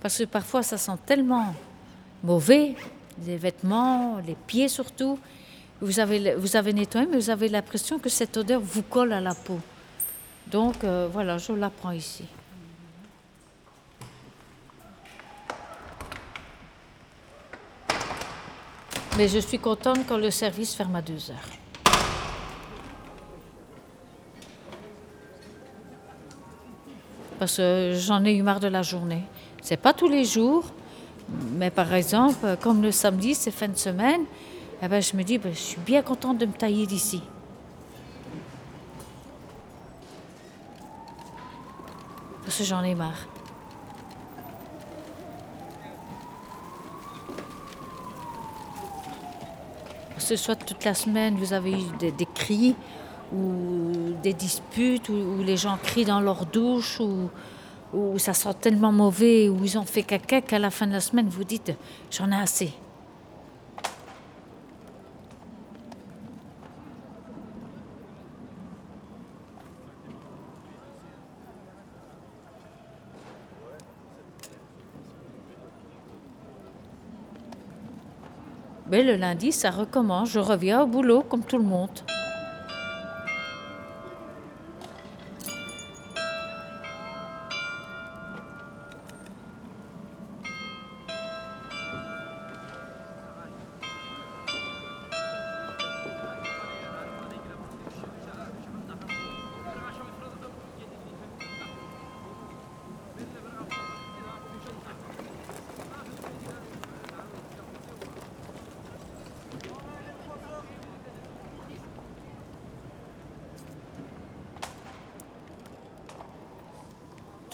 Parce 0.00 0.16
que 0.16 0.24
parfois, 0.24 0.62
ça 0.62 0.78
sent 0.78 0.96
tellement 1.04 1.54
mauvais, 2.24 2.74
les 3.26 3.36
vêtements, 3.36 4.16
les 4.26 4.34
pieds 4.34 4.66
surtout. 4.68 5.18
Vous 5.82 6.00
avez, 6.00 6.34
vous 6.36 6.56
avez 6.56 6.72
nettoyé, 6.72 7.06
mais 7.06 7.18
vous 7.18 7.28
avez 7.28 7.50
l'impression 7.50 7.98
que 7.98 8.08
cette 8.08 8.38
odeur 8.38 8.62
vous 8.62 8.80
colle 8.80 9.12
à 9.12 9.20
la 9.20 9.34
peau. 9.34 9.60
Donc 10.46 10.84
euh, 10.84 11.06
voilà, 11.12 11.36
je 11.36 11.52
la 11.52 11.68
prends 11.68 11.90
ici. 11.90 12.24
Mais 19.18 19.28
je 19.28 19.38
suis 19.38 19.58
contente 19.58 20.06
quand 20.08 20.16
le 20.16 20.30
service 20.30 20.74
ferme 20.74 20.96
à 20.96 21.02
deux 21.02 21.30
heures. 21.30 21.61
Parce 27.42 27.56
que 27.56 27.94
j'en 27.96 28.24
ai 28.24 28.36
eu 28.36 28.42
marre 28.44 28.60
de 28.60 28.68
la 28.68 28.82
journée. 28.82 29.24
C'est 29.62 29.76
pas 29.76 29.92
tous 29.92 30.06
les 30.06 30.24
jours, 30.24 30.62
mais 31.54 31.72
par 31.72 31.92
exemple, 31.92 32.56
comme 32.60 32.82
le 32.82 32.92
samedi, 32.92 33.34
c'est 33.34 33.50
fin 33.50 33.66
de 33.66 33.76
semaine, 33.76 34.20
eh 34.80 34.86
ben, 34.86 35.02
je 35.02 35.16
me 35.16 35.24
dis, 35.24 35.38
ben, 35.38 35.52
je 35.52 35.58
suis 35.58 35.80
bien 35.80 36.02
contente 36.02 36.38
de 36.38 36.46
me 36.46 36.52
tailler 36.52 36.86
d'ici. 36.86 37.20
Parce 42.44 42.58
que 42.58 42.62
j'en 42.62 42.84
ai 42.84 42.94
marre. 42.94 43.26
Parce 50.10 50.28
que 50.28 50.36
soit 50.36 50.54
toute 50.54 50.84
la 50.84 50.94
semaine, 50.94 51.34
vous 51.34 51.52
avez 51.52 51.72
eu 51.72 51.96
des, 51.98 52.12
des 52.12 52.28
cris 52.32 52.76
ou 53.34 54.12
des 54.22 54.32
disputes, 54.32 55.08
où, 55.08 55.42
les 55.42 55.56
gens 55.56 55.78
crient 55.82 56.04
dans 56.04 56.20
leur 56.20 56.46
douche, 56.46 57.00
où, 57.00 57.30
où 57.92 58.18
ça 58.18 58.34
sent 58.34 58.54
tellement 58.60 58.92
mauvais, 58.92 59.48
où 59.48 59.64
ils 59.64 59.78
ont 59.78 59.84
fait 59.84 60.02
caca 60.02 60.40
qu'à 60.40 60.58
la 60.58 60.70
fin 60.70 60.86
de 60.86 60.92
la 60.92 61.00
semaine, 61.00 61.28
vous 61.28 61.44
dites, 61.44 61.72
j'en 62.10 62.30
ai 62.30 62.36
assez. 62.36 62.72
Mais 78.92 79.02
le 79.02 79.16
lundi, 79.16 79.52
ça 79.52 79.70
recommence. 79.70 80.28
Je 80.28 80.38
reviens 80.38 80.82
au 80.82 80.86
boulot 80.86 81.22
comme 81.22 81.42
tout 81.42 81.56
le 81.56 81.64
monde. 81.64 81.98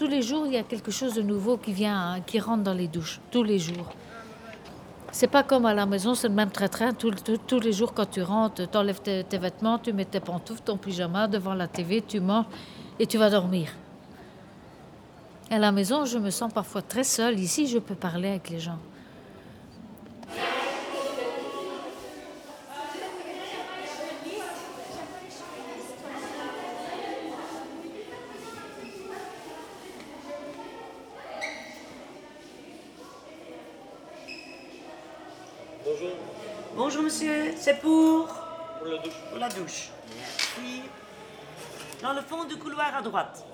Tous 0.09 0.15
les 0.15 0.23
jours, 0.23 0.47
il 0.47 0.55
y 0.55 0.57
a 0.57 0.63
quelque 0.63 0.91
chose 0.91 1.13
de 1.13 1.21
nouveau 1.21 1.59
qui 1.59 1.71
vient, 1.71 2.15
hein, 2.15 2.21
qui 2.23 2.41
rentre 2.41 2.63
dans 2.63 2.73
les 2.73 2.89
douches. 2.89 3.21
Tous 3.31 3.43
les 3.43 3.59
jours. 3.59 3.93
C'est 5.13 5.27
pas 5.27 5.43
comme 5.43 5.67
à 5.67 5.75
la 5.75 5.85
maison, 5.85 6.15
c'est 6.15 6.29
le 6.29 6.35
même 6.35 6.51
train-train. 6.51 6.95
Tous, 6.95 7.61
les 7.61 7.73
jours, 7.75 7.93
quand 7.93 8.11
tu 8.11 8.23
rentres, 8.23 8.71
tu 8.71 8.79
enlèves 8.79 9.03
tes, 9.03 9.23
tes 9.25 9.37
vêtements, 9.37 9.79
tu 9.79 9.93
mets 9.93 10.07
tes 10.07 10.21
pantoufles, 10.21 10.63
ton 10.65 10.79
pyjama 10.79 11.29
devant 11.29 11.53
la 11.53 11.69
TV, 11.69 12.01
tu 12.01 12.21
manges 12.21 12.47
et 12.99 13.07
tu 13.07 13.19
vas 13.19 13.29
dormir. 13.29 13.69
À 15.51 15.59
la 15.59 15.73
maison, 15.73 16.07
je 16.07 16.17
me 16.17 16.31
sens 16.31 16.51
parfois 16.55 16.81
très 16.81 17.05
seule. 17.05 17.39
Ici, 17.39 17.67
je 17.67 17.79
peux 17.79 17.95
parler 17.95 18.31
avec 18.31 18.49
les 18.49 18.61
gens. 18.61 18.79
Bonjour 36.77 36.98
monsieur, 37.09 37.55
c'est 37.57 37.81
pour 37.81 38.27
Pour 38.27 38.87
la 38.87 38.99
douche. 38.99 39.15
Pour 39.31 39.39
la 39.39 39.49
douche. 39.49 39.89
Merci. 40.15 40.83
Dans 42.03 42.13
le 42.13 42.21
fond 42.21 42.45
du 42.45 42.57
couloir 42.57 42.95
à 42.95 43.01
droite. 43.01 43.47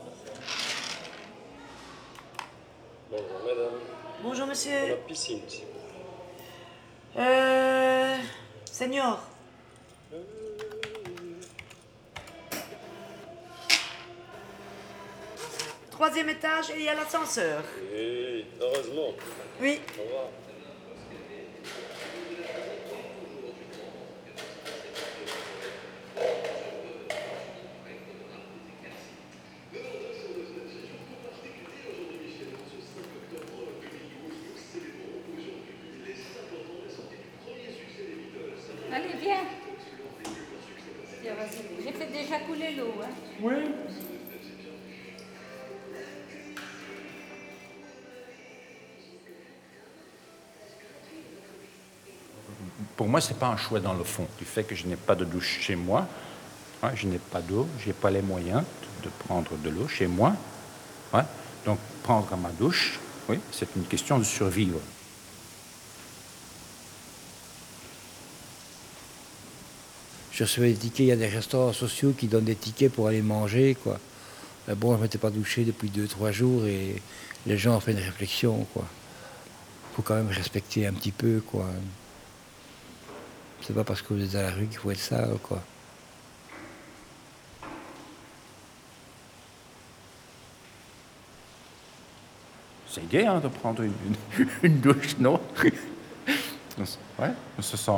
Bonjour 3.09 3.27
madame. 3.47 3.79
Bonjour 4.25 4.47
monsieur. 4.49 4.89
La 4.89 4.97
piscine, 4.97 5.41
s'il 5.47 5.67
vous 5.67 5.71
plaît. 7.15 7.23
Euh. 7.23 8.17
Senior. 8.65 9.21
Troisième 15.93 16.29
étage 16.29 16.71
et 16.71 16.79
il 16.79 16.83
y 16.83 16.89
a 16.89 16.95
l'ascenseur. 16.97 17.63
Oui, 17.95 18.47
heureusement. 18.61 19.13
Oui. 19.61 19.81
Au 19.97 20.03
revoir. 20.03 20.25
Moi, 53.15 53.21
ce 53.21 53.33
n'est 53.33 53.39
pas 53.39 53.47
un 53.47 53.57
choix 53.57 53.79
dans 53.79 53.95
le 53.95 54.03
fond. 54.03 54.27
Du 54.41 54.45
fait 54.45 54.65
que 54.65 54.75
je 54.75 54.89
n'ai 54.89 54.97
pas 54.97 55.15
de 55.15 55.25
douche 55.25 55.61
chez 55.61 55.77
moi, 55.77 56.09
je 56.97 57.07
n'ai 57.07 57.21
pas 57.21 57.41
d'eau, 57.41 57.69
je 57.79 57.87
n'ai 57.87 57.93
pas 57.93 58.11
les 58.11 58.23
moyens 58.23 58.65
de 59.05 59.09
prendre 59.21 59.57
de 59.57 59.71
l'eau 59.71 59.87
chez 59.87 60.09
moi. 60.09 60.35
Donc, 61.65 61.79
prendre 62.03 62.37
ma 62.37 62.49
douche, 62.49 62.99
oui, 63.29 63.39
c'est 63.53 63.69
une 63.77 63.85
question 63.85 64.19
de 64.19 64.25
survivre. 64.25 64.81
Je 70.33 70.43
recevais 70.43 70.73
des 70.73 70.79
tickets, 70.79 70.99
il 70.99 71.07
y 71.07 71.13
a 71.13 71.17
des 71.17 71.29
restaurants 71.29 71.73
sociaux 71.73 72.15
qui 72.19 72.27
donnent 72.27 72.43
des 72.43 72.57
tickets 72.57 72.93
pour 72.93 73.07
aller 73.07 73.23
manger, 73.23 73.77
quoi. 73.81 74.01
Bon, 74.77 74.91
je 74.91 74.97
ne 74.97 75.03
m'étais 75.03 75.19
pas 75.19 75.31
douché 75.31 75.63
depuis 75.63 75.89
deux, 75.89 76.09
trois 76.09 76.33
jours 76.33 76.67
et 76.67 77.01
les 77.47 77.59
gens 77.59 77.77
ont 77.77 77.81
fait 77.81 77.93
une 77.93 77.99
réflexion, 77.99 78.67
quoi. 78.75 78.85
faut 79.95 80.03
quand 80.03 80.17
même 80.17 80.31
respecter 80.31 80.89
un 80.89 80.93
petit 80.93 81.13
peu, 81.13 81.41
quoi. 81.47 81.69
C'est 83.67 83.73
pas 83.75 83.83
parce 83.85 84.03
que 84.03 84.15
vous 84.15 84.23
êtes 84.23 84.35
à 84.37 84.43
la 84.43 84.51
rue 84.51 84.67
qu'il 84.67 84.79
faut 84.79 84.91
être 84.91 84.99
sale, 85.01 85.37
quoi. 85.43 85.61
C'est 92.89 93.03
idée 93.03 93.25
hein, 93.27 93.41
de 93.41 93.49
prendre 93.49 93.83
une, 93.83 93.93
une- 94.39 94.49
une 94.63 94.81
douche, 94.81 95.17
non? 95.19 95.41
On 96.79 96.85
se- 96.85 96.99
Ouais, 97.19 97.31
on 97.59 97.63
se 97.63 97.77
sent 97.77 97.91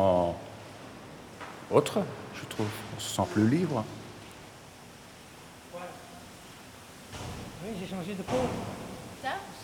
autre, 1.70 2.00
je 2.34 2.44
trouve. 2.48 2.66
On 2.96 3.00
se 3.00 3.08
sent 3.16 3.22
plus 3.32 3.48
libre. 3.48 3.84
Oui, 5.74 7.70
j'ai 7.80 7.86
changé 7.88 8.14
de 8.14 8.22
peau. 8.22 8.34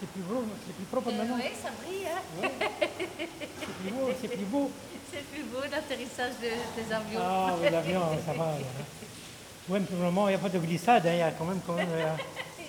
C'est 0.02 0.08
plus 0.10 0.22
beau, 0.22 0.42
c'est 0.66 0.72
plus 0.74 0.84
propre 0.86 1.12
maintenant. 1.12 1.36
Oui, 1.36 1.50
ça 1.62 1.70
brille. 1.70 2.06
Hein? 2.08 2.48
C'est 3.60 3.66
plus 3.80 3.90
beau, 3.92 4.08
c'est 4.20 4.28
plus 4.28 4.44
beau. 4.46 4.70
C'est 5.12 5.24
plus 5.30 5.42
beau 5.44 5.60
l'atterrissage 5.70 6.32
de- 6.42 6.82
des 6.82 6.92
avions. 6.92 7.20
Ah 7.22 7.54
oui, 7.62 7.70
l'avion, 7.70 8.00
ça 8.26 8.32
va. 8.32 8.54
Oui, 9.68 9.78
mais 9.78 9.86
pour 9.86 9.96
le 9.98 10.02
moment, 10.04 10.26
il 10.28 10.32
n'y 10.32 10.36
a 10.36 10.38
pas 10.40 10.48
de 10.48 10.58
glissade. 10.58 11.06
hein, 11.06 11.12
Il 11.12 11.18
y 11.18 11.22
a 11.22 11.30
quand 11.30 11.44
même, 11.44 11.60
quand 11.64 11.74
même. 11.74 11.88
euh, 11.92 12.16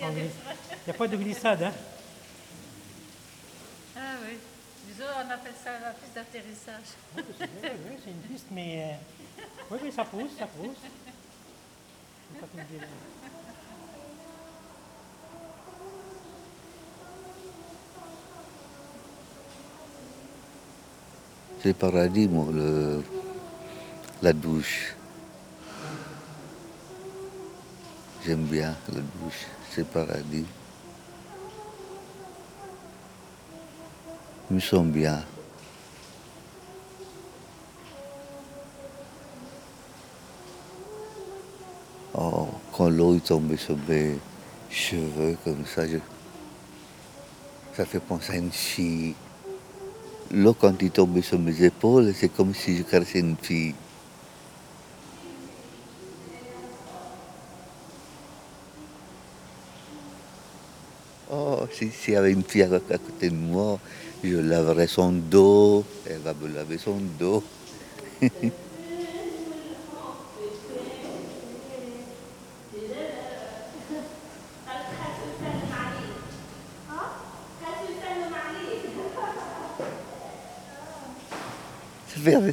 Il 0.00 0.06
n'y 0.86 0.90
a 0.90 0.94
pas 0.94 1.08
de 1.08 1.16
glissade. 1.16 1.62
Hein. 1.64 1.72
Ah 3.96 4.00
oui. 4.24 4.38
Nous 4.96 5.04
on 5.04 5.30
appelle 5.32 5.52
ça 5.62 5.72
la 5.80 5.90
piste 5.90 6.14
d'atterrissage. 6.14 6.94
Oui, 7.16 7.22
c'est 7.40 7.48
oui, 7.68 7.96
une 8.06 8.32
piste, 8.32 8.46
mais. 8.52 8.92
euh, 8.92 9.42
Oui, 9.72 9.78
oui, 9.82 9.90
ça 9.92 10.04
pousse, 10.04 10.30
ça 10.38 10.46
pousse. 10.46 10.76
C'est 12.32 12.40
pas 12.40 12.46
comme 21.64 21.72
dire. 21.72 21.72
C'est 21.72 21.72
le 21.72 21.74
paradis, 21.74 22.28
moi, 22.28 22.46
le- 22.52 23.02
la 24.22 24.32
douche. 24.32 24.94
J'aime 28.26 28.44
bien 28.44 28.74
la 28.88 29.00
douche, 29.00 29.46
c'est 29.70 29.86
paradis. 29.86 30.44
Me 34.50 34.60
sens 34.60 34.86
bien. 34.86 35.22
Oh, 42.16 42.48
quand 42.72 42.88
l'eau 42.88 43.16
est 43.16 43.24
tombée 43.26 43.56
sur 43.56 43.76
mes 43.88 44.16
cheveux 44.70 45.36
comme 45.44 45.64
ça, 45.66 45.86
je- 45.86 45.98
ça 47.76 47.84
fait 47.84 48.00
penser 48.00 48.32
à 48.34 48.36
une 48.36 48.52
fille. 48.52 49.14
L'eau, 50.30 50.54
quand 50.54 50.82
il 50.82 50.92
tombait 50.92 51.22
sur 51.22 51.38
mes 51.38 51.62
épaules, 51.62 52.14
c'est 52.14 52.28
comme 52.28 52.52
si 52.54 52.76
je 52.76 52.82
caressais 52.82 53.20
une 53.20 53.38
fille. 53.38 53.78
Oh, 61.26 61.66
si- 61.70 61.90
s'il 61.92 62.14
y 62.14 62.16
avait 62.16 62.32
une 62.32 62.44
fille 62.44 62.62
à, 62.62 62.74
à 62.74 62.98
côté 62.98 63.30
de 63.30 63.34
moi, 63.34 63.80
je 64.22 64.36
laverais 64.36 64.86
son 64.88 65.12
dos, 65.12 65.88
elle 66.04 66.20
va 66.22 66.34
me 66.34 66.46
laver 66.48 66.78
son 66.78 67.00
dos. 67.00 67.44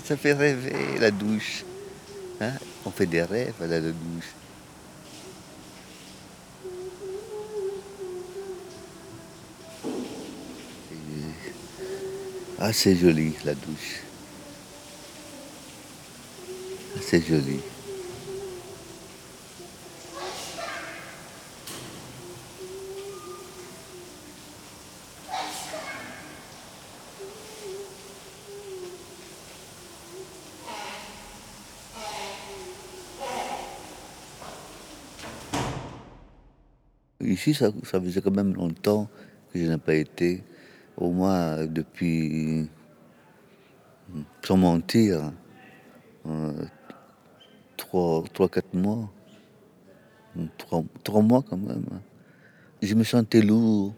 ça 0.04 0.18
fait 0.18 0.34
rêver 0.34 1.00
la 1.00 1.12
douche. 1.12 1.64
Hein, 2.40 2.54
on 2.86 2.92
fait 2.92 3.06
des 3.06 3.24
rêves 3.24 3.54
à 3.62 3.66
ah, 3.66 3.68
la 3.68 3.80
douche. 3.80 4.32
Ah, 12.60 12.74
c'est 12.74 12.96
joli 12.96 13.34
la 13.44 13.56
douche. 13.56 14.02
C'est 17.02 17.26
joli. 17.28 17.60
Ici, 37.24 37.54
ça, 37.54 37.72
faisait 37.84 38.22
quand 38.22 38.36
même 38.36 38.54
longtemps 38.54 39.10
que 39.52 39.60
je 39.60 39.66
n'ai 39.66 39.78
pas 39.78 39.96
été, 39.96 40.44
au 40.98 41.12
moins 41.12 41.66
depuis, 41.66 42.68
sans 44.44 44.58
mentir, 44.58 45.32
euh, 46.26 46.66
trois, 47.78 48.24
trois, 48.34 48.50
quatre 48.50 48.74
mois. 48.74 49.12
Trois, 50.58 50.84
trois 51.04 51.22
mois 51.22 51.44
quand 51.48 51.58
même. 51.58 51.86
Je 52.82 52.96
me 52.96 53.04
sentais 53.04 53.42
lourd, 53.42 53.94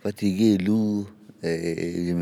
fatigué, 0.00 0.58
lourd, 0.58 1.06
et, 1.42 2.14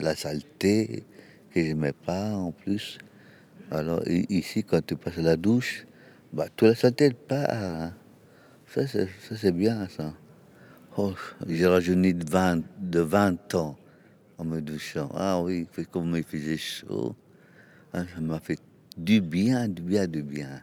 la 0.00 0.14
saleté 0.14 1.04
que 1.50 1.60
je 1.60 1.68
n'aimais 1.68 1.92
pas 1.92 2.34
en 2.34 2.52
plus. 2.52 2.98
Alors 3.70 4.02
ici, 4.06 4.64
quand 4.64 4.84
tu 4.84 4.96
passes 4.96 5.16
la 5.16 5.36
douche, 5.36 5.86
bah, 6.32 6.46
toute 6.54 6.68
la 6.68 6.74
saleté 6.74 7.06
elle 7.06 7.14
part. 7.14 7.92
Ça, 8.74 8.86
c'est, 8.86 9.52
bien, 9.52 9.86
ça. 9.86 10.14
Oh, 10.96 11.12
j'ai 11.46 11.66
rajeuni 11.66 12.14
de 12.14 12.24
20, 12.24 12.62
de 12.80 13.00
20 13.00 13.54
ans 13.54 13.76
en 14.38 14.44
me 14.46 14.62
douchant. 14.62 15.10
Ah 15.14 15.42
oui, 15.42 15.66
comme 15.90 16.16
il 16.16 16.24
faisait 16.24 16.56
chaud. 16.56 17.14
Ah, 17.92 18.04
ça 18.14 18.20
m'a 18.22 18.40
fait 18.40 18.58
du 18.96 19.20
bien, 19.20 19.68
du 19.68 19.82
bien, 19.82 20.06
du 20.06 20.22
bien. 20.22 20.62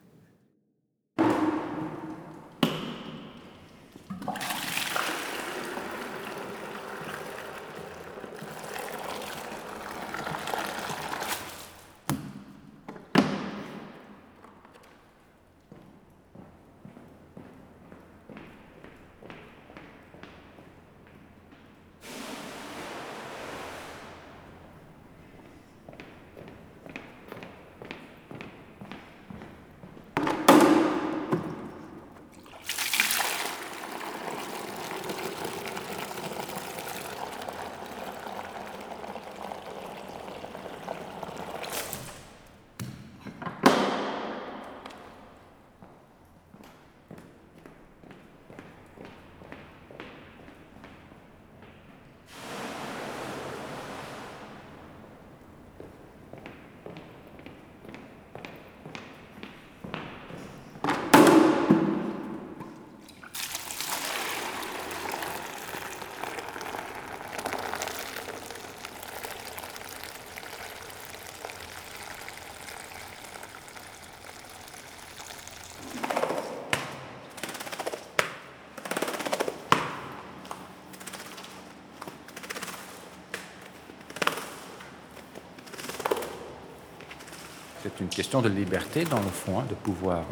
C'est 87.99 88.05
une 88.05 88.09
question 88.11 88.41
de 88.41 88.47
liberté, 88.47 89.03
dans 89.03 89.17
le 89.19 89.23
fond, 89.27 89.59
hein, 89.59 89.65
de 89.69 89.75
pouvoir 89.75 90.23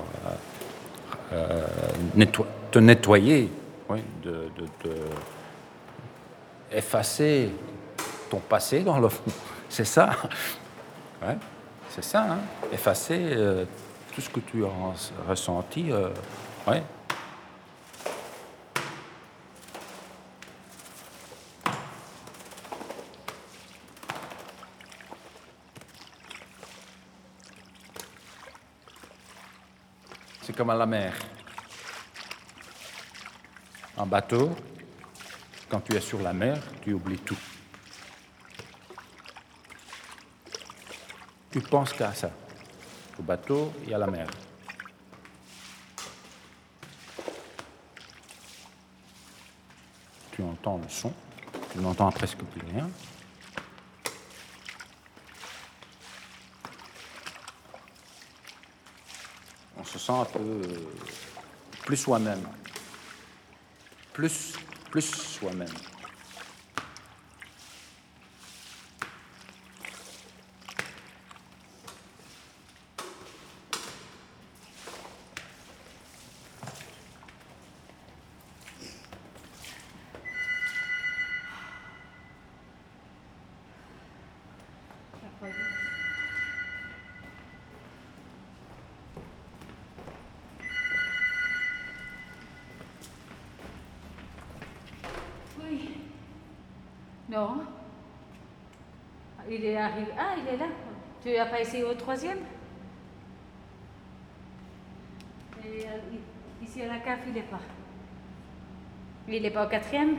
euh, 1.34 1.68
euh, 2.24 2.26
te 2.72 2.80
nettoyer, 2.80 3.52
oui, 3.90 4.00
de, 4.24 4.50
effacer 6.72 7.50
ton 8.30 8.38
passé, 8.40 8.84
dans 8.84 9.00
le 9.00 9.10
fond. 9.10 9.22
C'est 9.70 9.84
ça. 9.84 10.12
C'est 11.90 12.06
ça, 12.06 12.24
hein, 12.32 12.38
effacer 12.72 13.20
euh, 13.20 13.66
tout 14.16 14.22
ce 14.22 14.30
que 14.30 14.40
tu 14.40 14.64
as 14.64 14.70
res- 14.70 15.12
ressenti. 15.28 15.92
ouais. 16.68 16.84
Comme 30.58 30.72
à 30.72 30.76
la 30.76 30.88
mer. 30.88 31.14
Un 33.96 34.08
bateau, 34.08 34.56
quand 35.70 35.80
tu 35.82 35.96
es 35.96 36.02
sur 36.02 36.20
la 36.20 36.34
mer, 36.34 36.60
tu 36.82 36.94
oublies 36.94 37.20
tout. 37.20 37.38
Tu 41.52 41.62
penses 41.62 41.94
qu'à 41.94 42.12
ça, 42.14 42.32
au 43.20 43.22
bateau 43.22 43.72
et 43.88 43.94
à 43.94 44.00
la 44.00 44.08
mer. 44.08 44.28
Tu 50.32 50.42
entends 50.42 50.78
le 50.78 50.90
son, 50.90 51.14
tu 51.72 51.78
n'entends 51.80 52.12
presque 52.12 52.40
plus 52.40 52.62
rien. 52.72 52.90
Se 59.88 60.00
sent 60.00 60.12
un 60.12 60.26
peu 60.26 60.62
plus 61.86 61.98
soi-même. 61.98 62.48
Plus, 64.14 64.54
plus 64.92 65.06
soi-même. 65.06 65.68
Oui. 95.60 95.98
Non. 97.38 97.60
Il 99.48 99.64
est 99.64 99.78
arrivé. 99.78 100.12
Ah, 100.18 100.34
il 100.40 100.56
est 100.56 100.58
là. 100.58 100.66
Tu 101.22 101.30
n'as 101.30 101.46
pas 101.46 101.62
essayé 101.62 101.84
au 101.84 101.94
troisième? 101.94 102.40
Euh, 105.64 105.98
Ici 106.64 106.82
à 106.82 106.88
la 106.88 106.98
cave, 106.98 107.20
il 107.28 107.34
n'est 107.34 107.42
pas. 107.44 107.60
Il 109.28 109.44
n'est 109.44 109.52
pas 109.52 109.68
au 109.68 109.70
quatrième? 109.70 110.18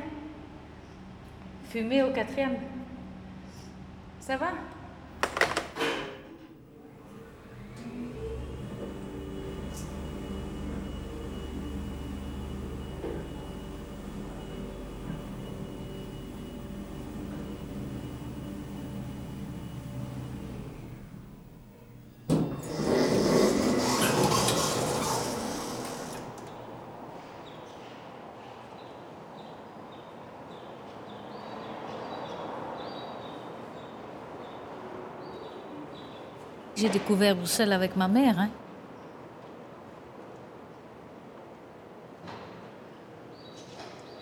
Fumé 1.65 2.05
au 2.05 2.13
quatrième? 2.13 2.57
Ça 4.21 4.37
va? 4.37 4.53
J'ai 36.79 36.89
découvert 36.89 37.35
Bruxelles 37.35 37.73
avec 37.73 37.97
ma 37.97 38.07
mère. 38.07 38.39
Hein. 38.39 38.51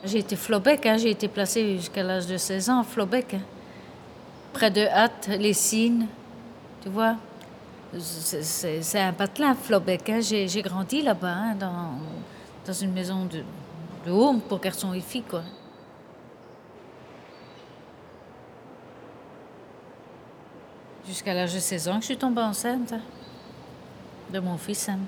J'ai 0.02 0.20
été 0.20 0.36
Flobec, 0.36 0.86
hein. 0.86 0.96
j'ai 0.96 1.10
été 1.10 1.28
placée 1.28 1.76
jusqu'à 1.76 2.02
l'âge 2.02 2.26
de 2.26 2.38
16 2.38 2.70
ans 2.70 2.82
Flobec. 2.82 3.34
Hein. 3.34 3.40
Près 4.54 4.70
de 4.70 4.86
Hatt, 4.86 5.28
les 5.38 5.52
Cygnes, 5.52 6.06
tu 6.82 6.88
vois. 6.88 7.16
C'est 7.98 9.00
un 9.00 9.12
patelin, 9.12 9.54
Flobec. 9.54 10.10
J'ai 10.20 10.62
grandi 10.62 11.02
là-bas, 11.02 11.52
dans, 11.60 11.90
dans 12.66 12.72
une 12.72 12.92
maison 12.92 13.26
de, 13.26 13.42
de 14.06 14.10
home 14.10 14.40
pour 14.40 14.60
garçons 14.60 14.94
et 14.94 15.00
filles, 15.02 15.24
quoi. 15.28 15.42
Jusqu'à 21.06 21.34
l'âge 21.34 21.54
de 21.54 21.60
16 21.60 21.88
ans 21.88 22.00
je 22.00 22.06
suis 22.06 22.16
tombée 22.16 22.42
enceinte 22.42 22.94
de 24.32 24.40
mon 24.40 24.56
fils. 24.56 24.88
Hein. 24.88 24.98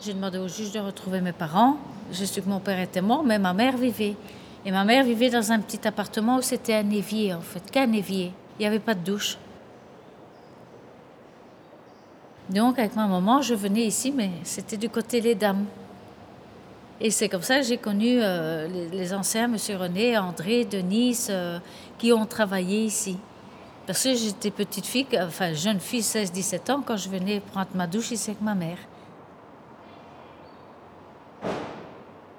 J'ai 0.00 0.14
demandé 0.14 0.38
au 0.38 0.46
juge 0.46 0.70
de 0.70 0.78
retrouver 0.78 1.20
mes 1.20 1.32
parents. 1.32 1.76
J'ai 2.12 2.26
su 2.26 2.42
que 2.42 2.48
mon 2.48 2.60
père 2.60 2.78
était 2.78 3.00
mort, 3.00 3.24
mais 3.24 3.38
ma 3.38 3.52
mère 3.52 3.76
vivait. 3.76 4.16
Et 4.64 4.70
ma 4.70 4.84
mère 4.84 5.02
vivait 5.02 5.30
dans 5.30 5.50
un 5.50 5.60
petit 5.60 5.86
appartement 5.88 6.36
où 6.36 6.42
c'était 6.42 6.74
un 6.74 6.90
évier, 6.90 7.34
en 7.34 7.40
fait, 7.40 7.70
qu'un 7.70 7.90
évier. 7.92 8.32
Il 8.58 8.62
n'y 8.62 8.66
avait 8.66 8.80
pas 8.80 8.94
de 8.94 9.00
douche. 9.00 9.38
Donc, 12.50 12.78
avec 12.78 12.94
ma 12.94 13.06
maman, 13.06 13.40
je 13.40 13.54
venais 13.54 13.86
ici, 13.86 14.12
mais 14.12 14.30
c'était 14.42 14.76
du 14.76 14.88
côté 14.88 15.20
des 15.20 15.34
dames. 15.34 15.64
Et 17.04 17.10
c'est 17.10 17.28
comme 17.28 17.42
ça 17.42 17.58
que 17.58 17.66
j'ai 17.66 17.76
connu 17.76 18.16
euh, 18.22 18.66
les, 18.90 19.12
anciens, 19.12 19.44
M. 19.44 19.58
René, 19.78 20.16
André, 20.16 20.64
Denise, 20.64 21.28
euh, 21.28 21.58
qui 21.98 22.14
ont 22.14 22.24
travaillé 22.24 22.82
ici. 22.86 23.18
Parce 23.86 24.04
que 24.04 24.14
j'étais 24.14 24.50
petite 24.50 24.86
fille, 24.86 25.06
enfin 25.20 25.52
jeune 25.52 25.80
fille, 25.80 26.00
16-17 26.00 26.72
ans, 26.72 26.80
quand 26.80 26.96
je 26.96 27.10
venais 27.10 27.40
prendre 27.40 27.68
ma 27.74 27.86
douche 27.86 28.12
ici 28.12 28.30
avec 28.30 28.40
ma 28.40 28.54
mère. 28.54 28.78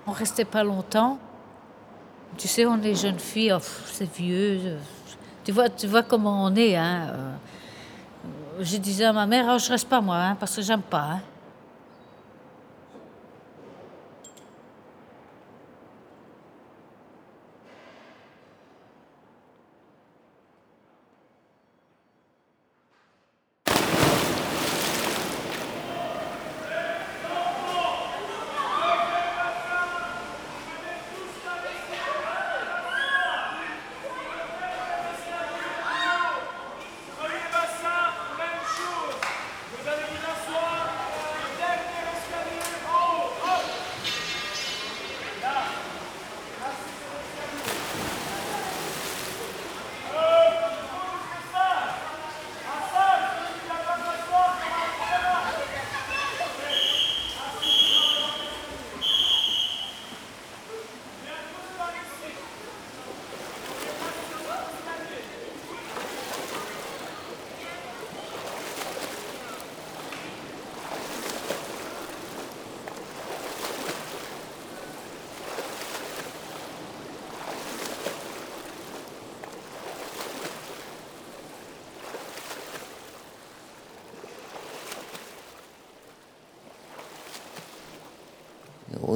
On 0.07 0.11
restait 0.11 0.45
pas 0.45 0.63
longtemps. 0.63 1.19
Tu 2.35 2.47
sais, 2.47 2.65
on 2.65 2.81
est 2.81 2.95
jeune 2.95 3.19
fille, 3.19 3.53
oh, 3.53 3.59
c'est 3.61 4.11
vieux. 4.11 4.79
Tu 5.43 5.51
vois, 5.51 5.69
tu 5.69 5.85
vois 5.85 6.01
comment 6.01 6.43
on 6.43 6.55
est. 6.55 6.75
Hein. 6.75 7.09
Euh. 7.13 7.35
Je 8.61 8.77
disais 8.77 9.05
à 9.05 9.13
ma 9.13 9.27
mère, 9.27 9.45
oh, 9.47 9.59
je 9.59 9.69
reste 9.69 9.87
pas 9.87 10.01
moi, 10.01 10.17
hein, 10.17 10.35
parce 10.39 10.55
que 10.55 10.63
j'aime 10.63 10.81
pas. 10.81 11.07
Hein. 11.11 11.21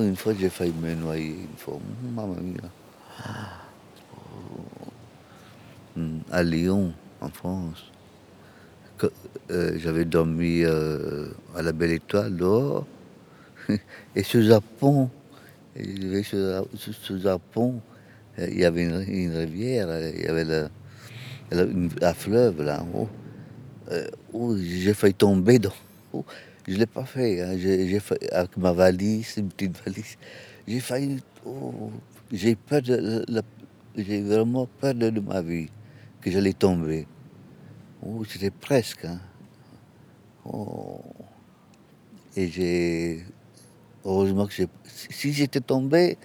Une 0.10 0.15
fois, 0.15 0.34
j'ai 0.38 0.50
failli 0.50 0.74
me 0.74 0.95
noyer. 0.95 1.36
Une 1.52 1.58
fois, 1.58 1.80
maman 2.15 2.36
hmm, 5.95 6.19
À 6.32 6.43
Lyon, 6.43 6.91
en 7.22 7.30
France. 7.30 7.91
Euh, 9.52 9.78
j'avais 9.78 10.06
dormi 10.06 10.63
euh, 10.63 11.28
à 11.56 11.62
la 11.62 11.72
Belle 11.72 11.91
Étoile 11.91 12.36
dehors. 12.36 12.88
Et 14.15 14.24
ce 14.24 14.41
Japon, 14.41 15.10
ce, 15.76 17.17
Japon, 17.22 17.80
euh, 18.39 18.48
il 18.52 18.60
y 18.60 18.65
avait 18.65 18.84
une, 18.84 19.36
rivière, 19.36 19.88
il 20.15 20.22
y 20.22 20.28
avait 20.28 20.67
un 22.02 22.13
fleuve 22.13 22.63
là 22.63 22.84
en 22.84 23.00
haut. 23.00 23.10
où 24.34 24.58
j'ai 24.58 24.93
failli 24.93 25.13
tomber 25.13 25.60
dans. 25.60 25.74
Je 26.69 26.75
ne 26.75 26.79
l'ai 26.82 26.86
pas 26.86 27.03
fait. 27.03 27.41
Hein. 27.41 27.58
J'ai, 27.58 27.99
fait 27.99 28.32
avec 28.32 28.55
ma 28.55 28.71
valise, 28.71 29.38
une 29.38 29.49
petite 29.49 29.75
valise. 29.84 30.17
J'ai 30.67 30.79
failli. 30.79 31.19
J'ai 32.32 32.55
peur 32.55 32.84
de, 32.84 33.25
j'ai 33.97 34.21
vraiment 34.21 34.67
peur 34.79 34.93
de, 34.93 35.19
ma 35.19 35.41
vie, 35.41 35.67
que 36.21 36.29
j'allais 36.29 36.53
tomber. 36.53 37.08
Oh, 38.05 38.23
c'était 38.23 38.51
presque. 38.51 39.05
Hein. 39.05 39.19
Oh. 40.45 41.01
Et 42.38 42.47
j'ai. 42.49 43.25
Heureusement 44.05 44.45
que. 44.45 44.53
Si 44.86 45.34
j'étais 45.34 45.62
tombé, 45.62 46.19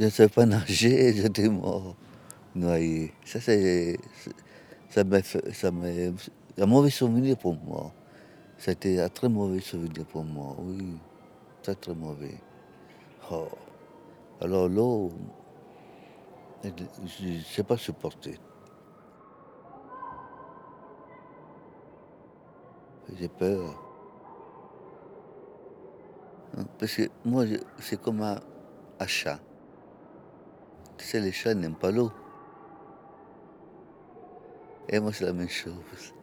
je 0.00 0.06
ne 0.06 0.10
savais 0.10 0.30
pas 0.30 0.46
nager, 0.46 1.14
j'étais 1.16 1.48
mort, 1.48 1.94
noyé. 2.56 3.12
Ça, 3.24 3.38
c'est. 3.40 3.98
Ça 4.90 5.04
m'a 5.04 5.22
fait. 5.22 5.54
Ça. 5.54 5.70
Un 6.58 6.66
mauvais 6.66 6.90
souvenir 6.90 7.36
pour 7.36 7.54
moi. 7.54 7.94
C'était 8.64 8.98
un 8.98 9.10
très 9.10 9.28
mauvais 9.28 9.60
souvenir 9.60 10.06
pour 10.06 10.24
moi, 10.24 10.56
oui. 10.58 10.96
Très 11.62 11.74
très 11.74 11.94
mauvais. 11.94 12.40
Oh. 13.30 13.46
Alors 14.40 14.70
l'eau, 14.70 15.12
je 16.62 17.26
ne 17.26 17.40
sais 17.40 17.62
pas 17.62 17.76
supporter. 17.76 18.40
J'ai 23.18 23.28
peur. 23.28 23.78
Hein, 26.56 26.64
parce 26.78 26.96
que 26.96 27.02
moi, 27.22 27.44
c'est 27.80 28.00
comme 28.00 28.22
un, 28.22 28.40
un 28.98 29.06
chat. 29.06 29.40
Tu 30.96 31.04
sais, 31.04 31.20
les 31.20 31.32
chats 31.32 31.52
n'aiment 31.52 31.76
pas 31.76 31.90
l'eau. 31.90 32.10
Et 34.88 34.98
moi, 35.00 35.12
c'est 35.12 35.26
la 35.26 35.34
même 35.34 35.50
chose. 35.50 36.14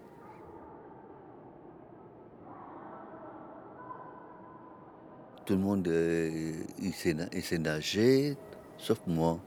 Tout 5.52 5.58
le 5.58 5.64
monde 5.64 5.88
euh, 5.90 6.64
il 6.80 6.94
sait, 6.94 7.58
nager, 7.58 8.38
sauf 8.78 9.02
moi. 9.06 9.38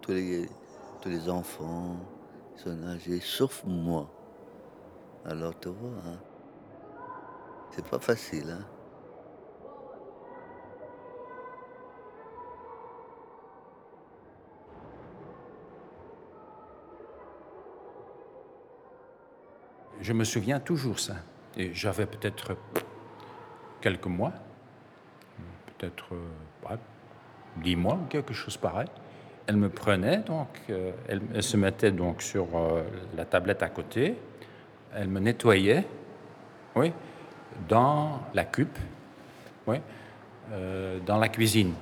Tous 0.00 0.12
les, 0.12 0.48
tous 1.02 1.10
les 1.10 1.28
enfants 1.28 1.96
sont 2.54 2.74
nagés, 2.74 3.20
sauf 3.20 3.62
moi. 3.66 4.08
Alors 5.26 5.60
tu 5.60 5.68
vois, 5.68 5.90
hein, 6.06 6.18
c'est 7.72 7.84
pas 7.84 7.98
facile. 7.98 8.48
Hein. 8.48 8.64
Je 20.00 20.14
me 20.14 20.24
souviens 20.24 20.60
toujours 20.60 20.98
ça. 20.98 21.16
Et 21.56 21.72
j'avais 21.72 22.04
peut-être 22.04 22.54
quelques 23.80 24.06
mois, 24.06 24.32
peut-être 25.78 26.06
euh, 26.12 26.76
dix 27.56 27.76
mois 27.76 27.98
quelque 28.10 28.34
chose 28.34 28.56
pareil. 28.58 28.88
Elle 29.46 29.56
me 29.56 29.70
prenait, 29.70 30.18
donc, 30.18 30.48
euh, 30.68 30.90
elle, 31.08 31.42
se 31.42 31.56
mettait 31.56 31.92
donc 31.92 32.20
sur 32.20 32.46
euh, 32.54 32.82
la 33.16 33.24
tablette 33.24 33.62
à 33.62 33.68
côté, 33.68 34.16
elle 34.94 35.08
me 35.08 35.20
nettoyait, 35.20 35.86
oui, 36.74 36.92
dans 37.68 38.20
la 38.34 38.44
cupe, 38.44 38.78
oui, 39.66 39.78
dans 41.06 41.18
la 41.18 41.28
cuisine. 41.28 41.74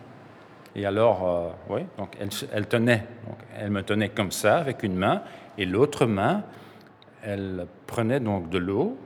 Et 0.75 0.87
alors, 0.87 1.55
oui, 1.69 1.83
donc 1.99 2.17
elle, 2.19 2.31
elle 2.53 2.67
tenait, 2.67 3.05
donc 3.27 3.37
elle 3.57 3.71
me 3.71 3.83
tenait 3.83 4.09
comme 4.09 4.31
ça 4.31 4.59
avec 4.59 4.83
une 4.83 4.97
main, 4.97 5.23
et 5.59 5.67
l'autre 5.67 6.07
main, 6.07 6.45
elle 7.23 7.67
prenait 7.87 8.21
donc 8.21 8.49
de 8.51 8.59
l'eau 8.59 8.97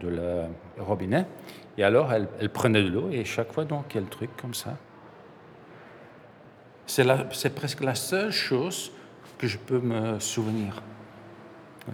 de 0.00 0.08
le 0.08 0.44
robinet, 0.78 1.26
et 1.78 1.84
alors 1.84 2.12
elle, 2.12 2.28
elle 2.40 2.50
prenait 2.50 2.82
de 2.82 2.88
l'eau, 2.88 3.10
et 3.10 3.24
chaque 3.24 3.52
fois 3.52 3.64
donc 3.64 3.84
quel 3.88 4.04
truc 4.04 4.30
comme 4.36 4.54
ça. 4.54 4.76
C'est 6.86 7.54
presque 7.54 7.82
la 7.82 7.94
seule 7.94 8.32
chose 8.32 8.90
que 9.38 9.46
je 9.46 9.58
peux 9.58 9.78
me 9.78 10.18
souvenir. 10.18 10.82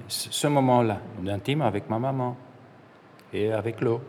Ce 0.08 0.46
moment-là, 0.46 1.00
d'intime 1.20 1.62
avec 1.62 1.90
ma 1.90 1.98
maman 1.98 2.36
et 3.32 3.52
avec 3.52 3.80
l'eau. 3.80 4.00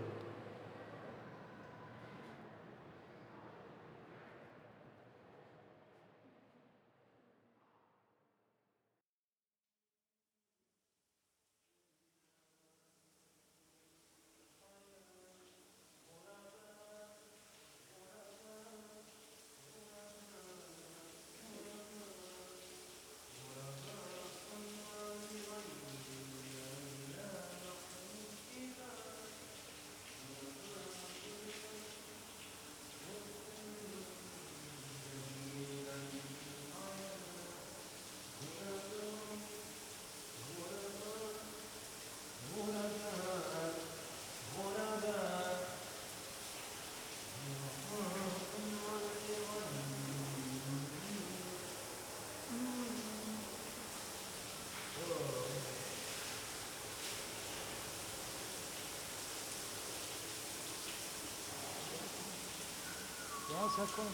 Ça 63.76 63.84
compte. 63.96 64.06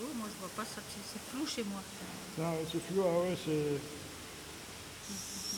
Oh, 0.00 0.04
moi 0.16 0.26
je 0.32 0.38
vois 0.40 0.48
pas 0.56 0.64
ça, 0.64 0.80
c'est 1.12 1.20
flou 1.30 1.46
chez 1.46 1.64
moi. 1.64 1.80
Non, 2.38 2.54
c'est 2.70 2.80
flou, 2.80 3.02
ah 3.04 3.20
ouais, 3.22 3.36
c'est. 3.44 3.80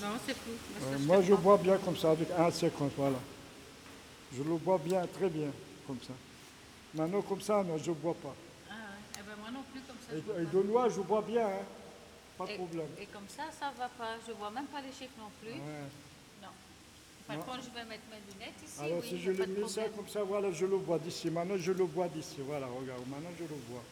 Non, 0.03 0.13
c'est 0.27 0.35
flou. 0.35 0.53
Euh, 0.83 0.99
moi 1.01 1.21
je 1.23 1.35
bois 1.35 1.59
bien 1.59 1.77
comme 1.79 1.97
ça, 1.97 2.13
avec 2.13 2.31
1,50, 2.31 2.91
voilà. 2.97 3.19
Je 4.33 4.43
le 4.43 4.57
bois 4.57 4.79
bien, 4.79 5.07
très 5.07 5.29
bien, 5.29 5.49
comme 5.87 5.99
ça. 6.07 6.13
Maintenant, 6.95 7.21
comme 7.23 7.41
ça, 7.41 7.63
non, 7.63 7.77
je 7.79 7.91
ne 7.91 7.95
bois 7.97 8.15
pas. 8.15 8.35
Ah 8.69 8.73
ouais. 8.73 9.19
Eh 9.19 9.23
ben, 9.23 9.37
moi 9.41 9.51
non 9.51 9.63
plus, 9.73 9.81
comme 9.83 9.97
ça. 10.09 10.15
Et, 10.15 10.19
je 10.19 10.23
bois 10.23 10.41
et 10.41 10.45
pas. 10.45 10.51
de 10.53 10.63
noix, 10.63 10.89
je 10.89 11.01
bois 11.01 11.23
bien, 11.23 11.47
hein. 11.47 11.65
pas 12.39 12.47
de 12.47 12.51
Et- 12.53 12.57
problème. 12.57 12.87
Et 13.01 13.07
comme 13.07 13.29
ça, 13.29 13.45
ça 13.59 13.73
va 13.79 13.89
pas. 13.89 14.17
Je 14.27 14.33
vois 14.33 14.51
même 14.51 14.67
pas 14.67 14.81
les 14.81 14.93
chiffres 14.93 15.19
non 15.19 15.31
plus. 15.43 15.53
Ouais. 15.53 15.89
Par 17.31 17.39
Non. 17.39 17.45
contre, 17.47 17.63
je 17.63 17.71
vais 17.79 17.85
mettre 17.87 18.03
mes 18.11 18.19
lunettes 18.27 18.59
ici. 18.67 18.81
Alors 18.83 18.99
oui, 18.99 19.07
si 19.09 19.21
je 19.23 19.31
le 19.31 19.47
mets 19.47 19.69
ça 19.69 19.87
comme 19.95 20.09
ça, 20.09 20.23
voilà, 20.25 20.51
je 20.51 20.67
le 20.67 20.79
bois 20.79 20.99
d'ici. 20.99 21.31
Maintenant, 21.31 21.55
je 21.57 21.71
le 21.71 21.85
bois 21.87 22.09
d'ici. 22.09 22.39
Voilà, 22.43 22.67
regarde, 22.67 23.07
maintenant 23.07 23.31
je 23.39 23.45
le 23.45 23.55
vois. 23.71 23.85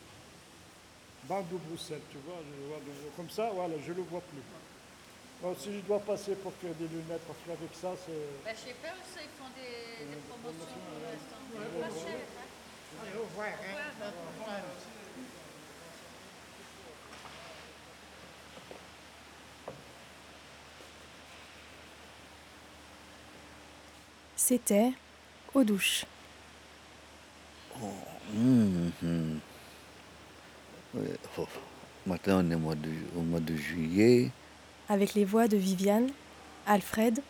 Banc 1.30 1.42
de 1.46 1.56
Bruxelles, 1.68 2.02
tu 2.10 2.18
vois, 2.26 2.40
je 2.42 2.50
le 2.62 2.66
vois 2.66 2.78
de- 2.82 3.10
comme 3.16 3.30
ça, 3.30 3.50
voilà, 3.54 3.74
je 3.86 3.92
le 3.92 4.02
vois 4.02 4.22
plus. 4.22 4.42
Alors, 5.40 5.54
si 5.56 5.70
je 5.72 5.78
dois 5.86 6.00
passer 6.00 6.34
pour 6.34 6.52
faire 6.54 6.74
des 6.74 6.88
lunettes, 6.88 7.22
parce 7.30 7.38
qu'avec 7.46 7.70
ça, 7.78 7.94
c'est... 8.02 8.26
Ben, 8.42 8.56
chez 8.58 8.74
Pearl, 8.82 8.98
ça, 9.06 9.20
ils 9.22 9.30
font 9.38 9.46
des, 9.54 10.02
des 10.02 10.18
promotions 10.26 10.66
pour 10.82 10.98
l'instant. 10.98 11.38
C'est 11.46 11.78
pas 11.78 11.94
cher, 11.94 12.18
hein. 13.38 14.58
C'était 24.38 24.92
Eau 25.52 25.64
douche. 25.64 26.06
Mhm. 28.32 29.40
Ouais, 30.94 31.02
oh, 31.36 31.46
Maintenant, 32.06 32.44
on 32.44 32.50
est 32.50 32.54
au 32.54 32.58
mois 32.58 32.74
de, 32.76 32.88
au 33.16 33.20
mois 33.22 33.40
de 33.40 33.56
juillet. 33.56 34.30
avec 34.88 35.14
les 35.14 35.24
voix 35.24 35.48
de 35.48 35.56
Viviane, 35.56 36.08
Alfred, 36.66 37.20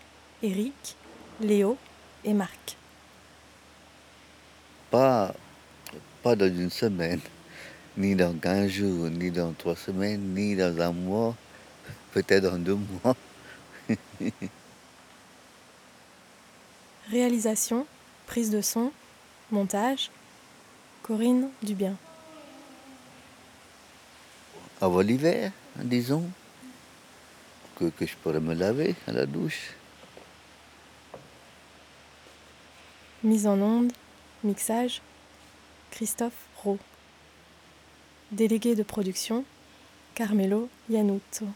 Eric, 0.43 0.97
Léo 1.41 1.79
et 2.25 2.35
Marc. 2.35 2.77
Pas, 4.91 5.35
pas 6.23 6.37
dans 6.37 6.47
une 6.47 6.71
semaine, 6.71 7.21
ni 7.97 8.15
dans 8.15 8.35
15 8.39 8.69
jours, 8.71 9.09
ni 9.09 9.31
dans 9.31 9.53
trois 9.55 9.77
semaines, 9.77 10.35
ni 10.35 10.55
dans 10.57 10.79
un 10.79 10.93
mois, 10.93 11.35
peut-être 12.13 12.43
dans 12.45 12.59
deux 12.59 12.79
mois. 13.03 13.17
Réalisation, 17.11 17.87
prise 18.27 18.51
de 18.51 18.61
son, 18.61 18.93
montage, 19.51 20.11
Corinne 21.03 21.49
Dubien. 21.63 21.97
Avant 24.81 25.01
l'hiver, 25.01 25.53
disons, 25.77 26.29
que, 27.77 27.87
que 27.87 28.05
je 28.05 28.15
pourrais 28.17 28.41
me 28.41 28.53
laver 28.53 28.95
à 29.07 29.13
la 29.13 29.25
douche. 29.25 29.73
Mise 33.25 33.47
en 33.47 33.59
onde, 33.59 33.93
mixage, 34.45 35.01
Christophe 35.91 36.47
Rowe. 36.63 36.79
Délégué 38.33 38.75
de 38.75 38.83
production, 38.83 39.45
Carmelo 40.15 40.69
Yanuto. 40.91 41.47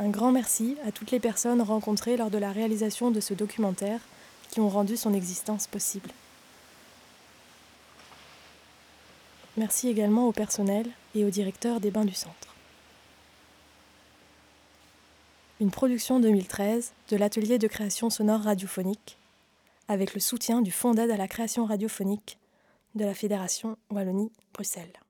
Un 0.00 0.08
grand 0.08 0.32
merci 0.32 0.76
à 0.84 0.90
toutes 0.90 1.12
les 1.12 1.20
personnes 1.20 1.62
rencontrées 1.62 2.16
lors 2.16 2.30
de 2.30 2.38
la 2.38 2.50
réalisation 2.50 3.10
de 3.10 3.20
ce 3.20 3.32
documentaire 3.32 4.00
qui 4.50 4.60
ont 4.60 4.68
rendu 4.68 4.96
son 4.96 5.14
existence 5.14 5.66
possible. 5.66 6.10
Merci 9.56 9.88
également 9.88 10.26
au 10.26 10.32
personnel 10.32 10.86
et 11.14 11.24
au 11.24 11.30
directeur 11.30 11.78
des 11.78 11.92
bains 11.92 12.04
du 12.04 12.14
centre. 12.14 12.54
Une 15.60 15.70
production 15.70 16.18
2013 16.18 16.92
de 17.10 17.16
l'atelier 17.16 17.58
de 17.58 17.68
création 17.68 18.10
sonore 18.10 18.42
radiophonique 18.42 19.16
avec 19.86 20.14
le 20.14 20.20
soutien 20.20 20.60
du 20.60 20.72
Fonds 20.72 20.94
d'aide 20.94 21.12
à 21.12 21.16
la 21.16 21.28
création 21.28 21.66
radiophonique 21.66 22.38
de 22.96 23.04
la 23.04 23.14
Fédération 23.14 23.76
Wallonie-Bruxelles. 23.90 25.03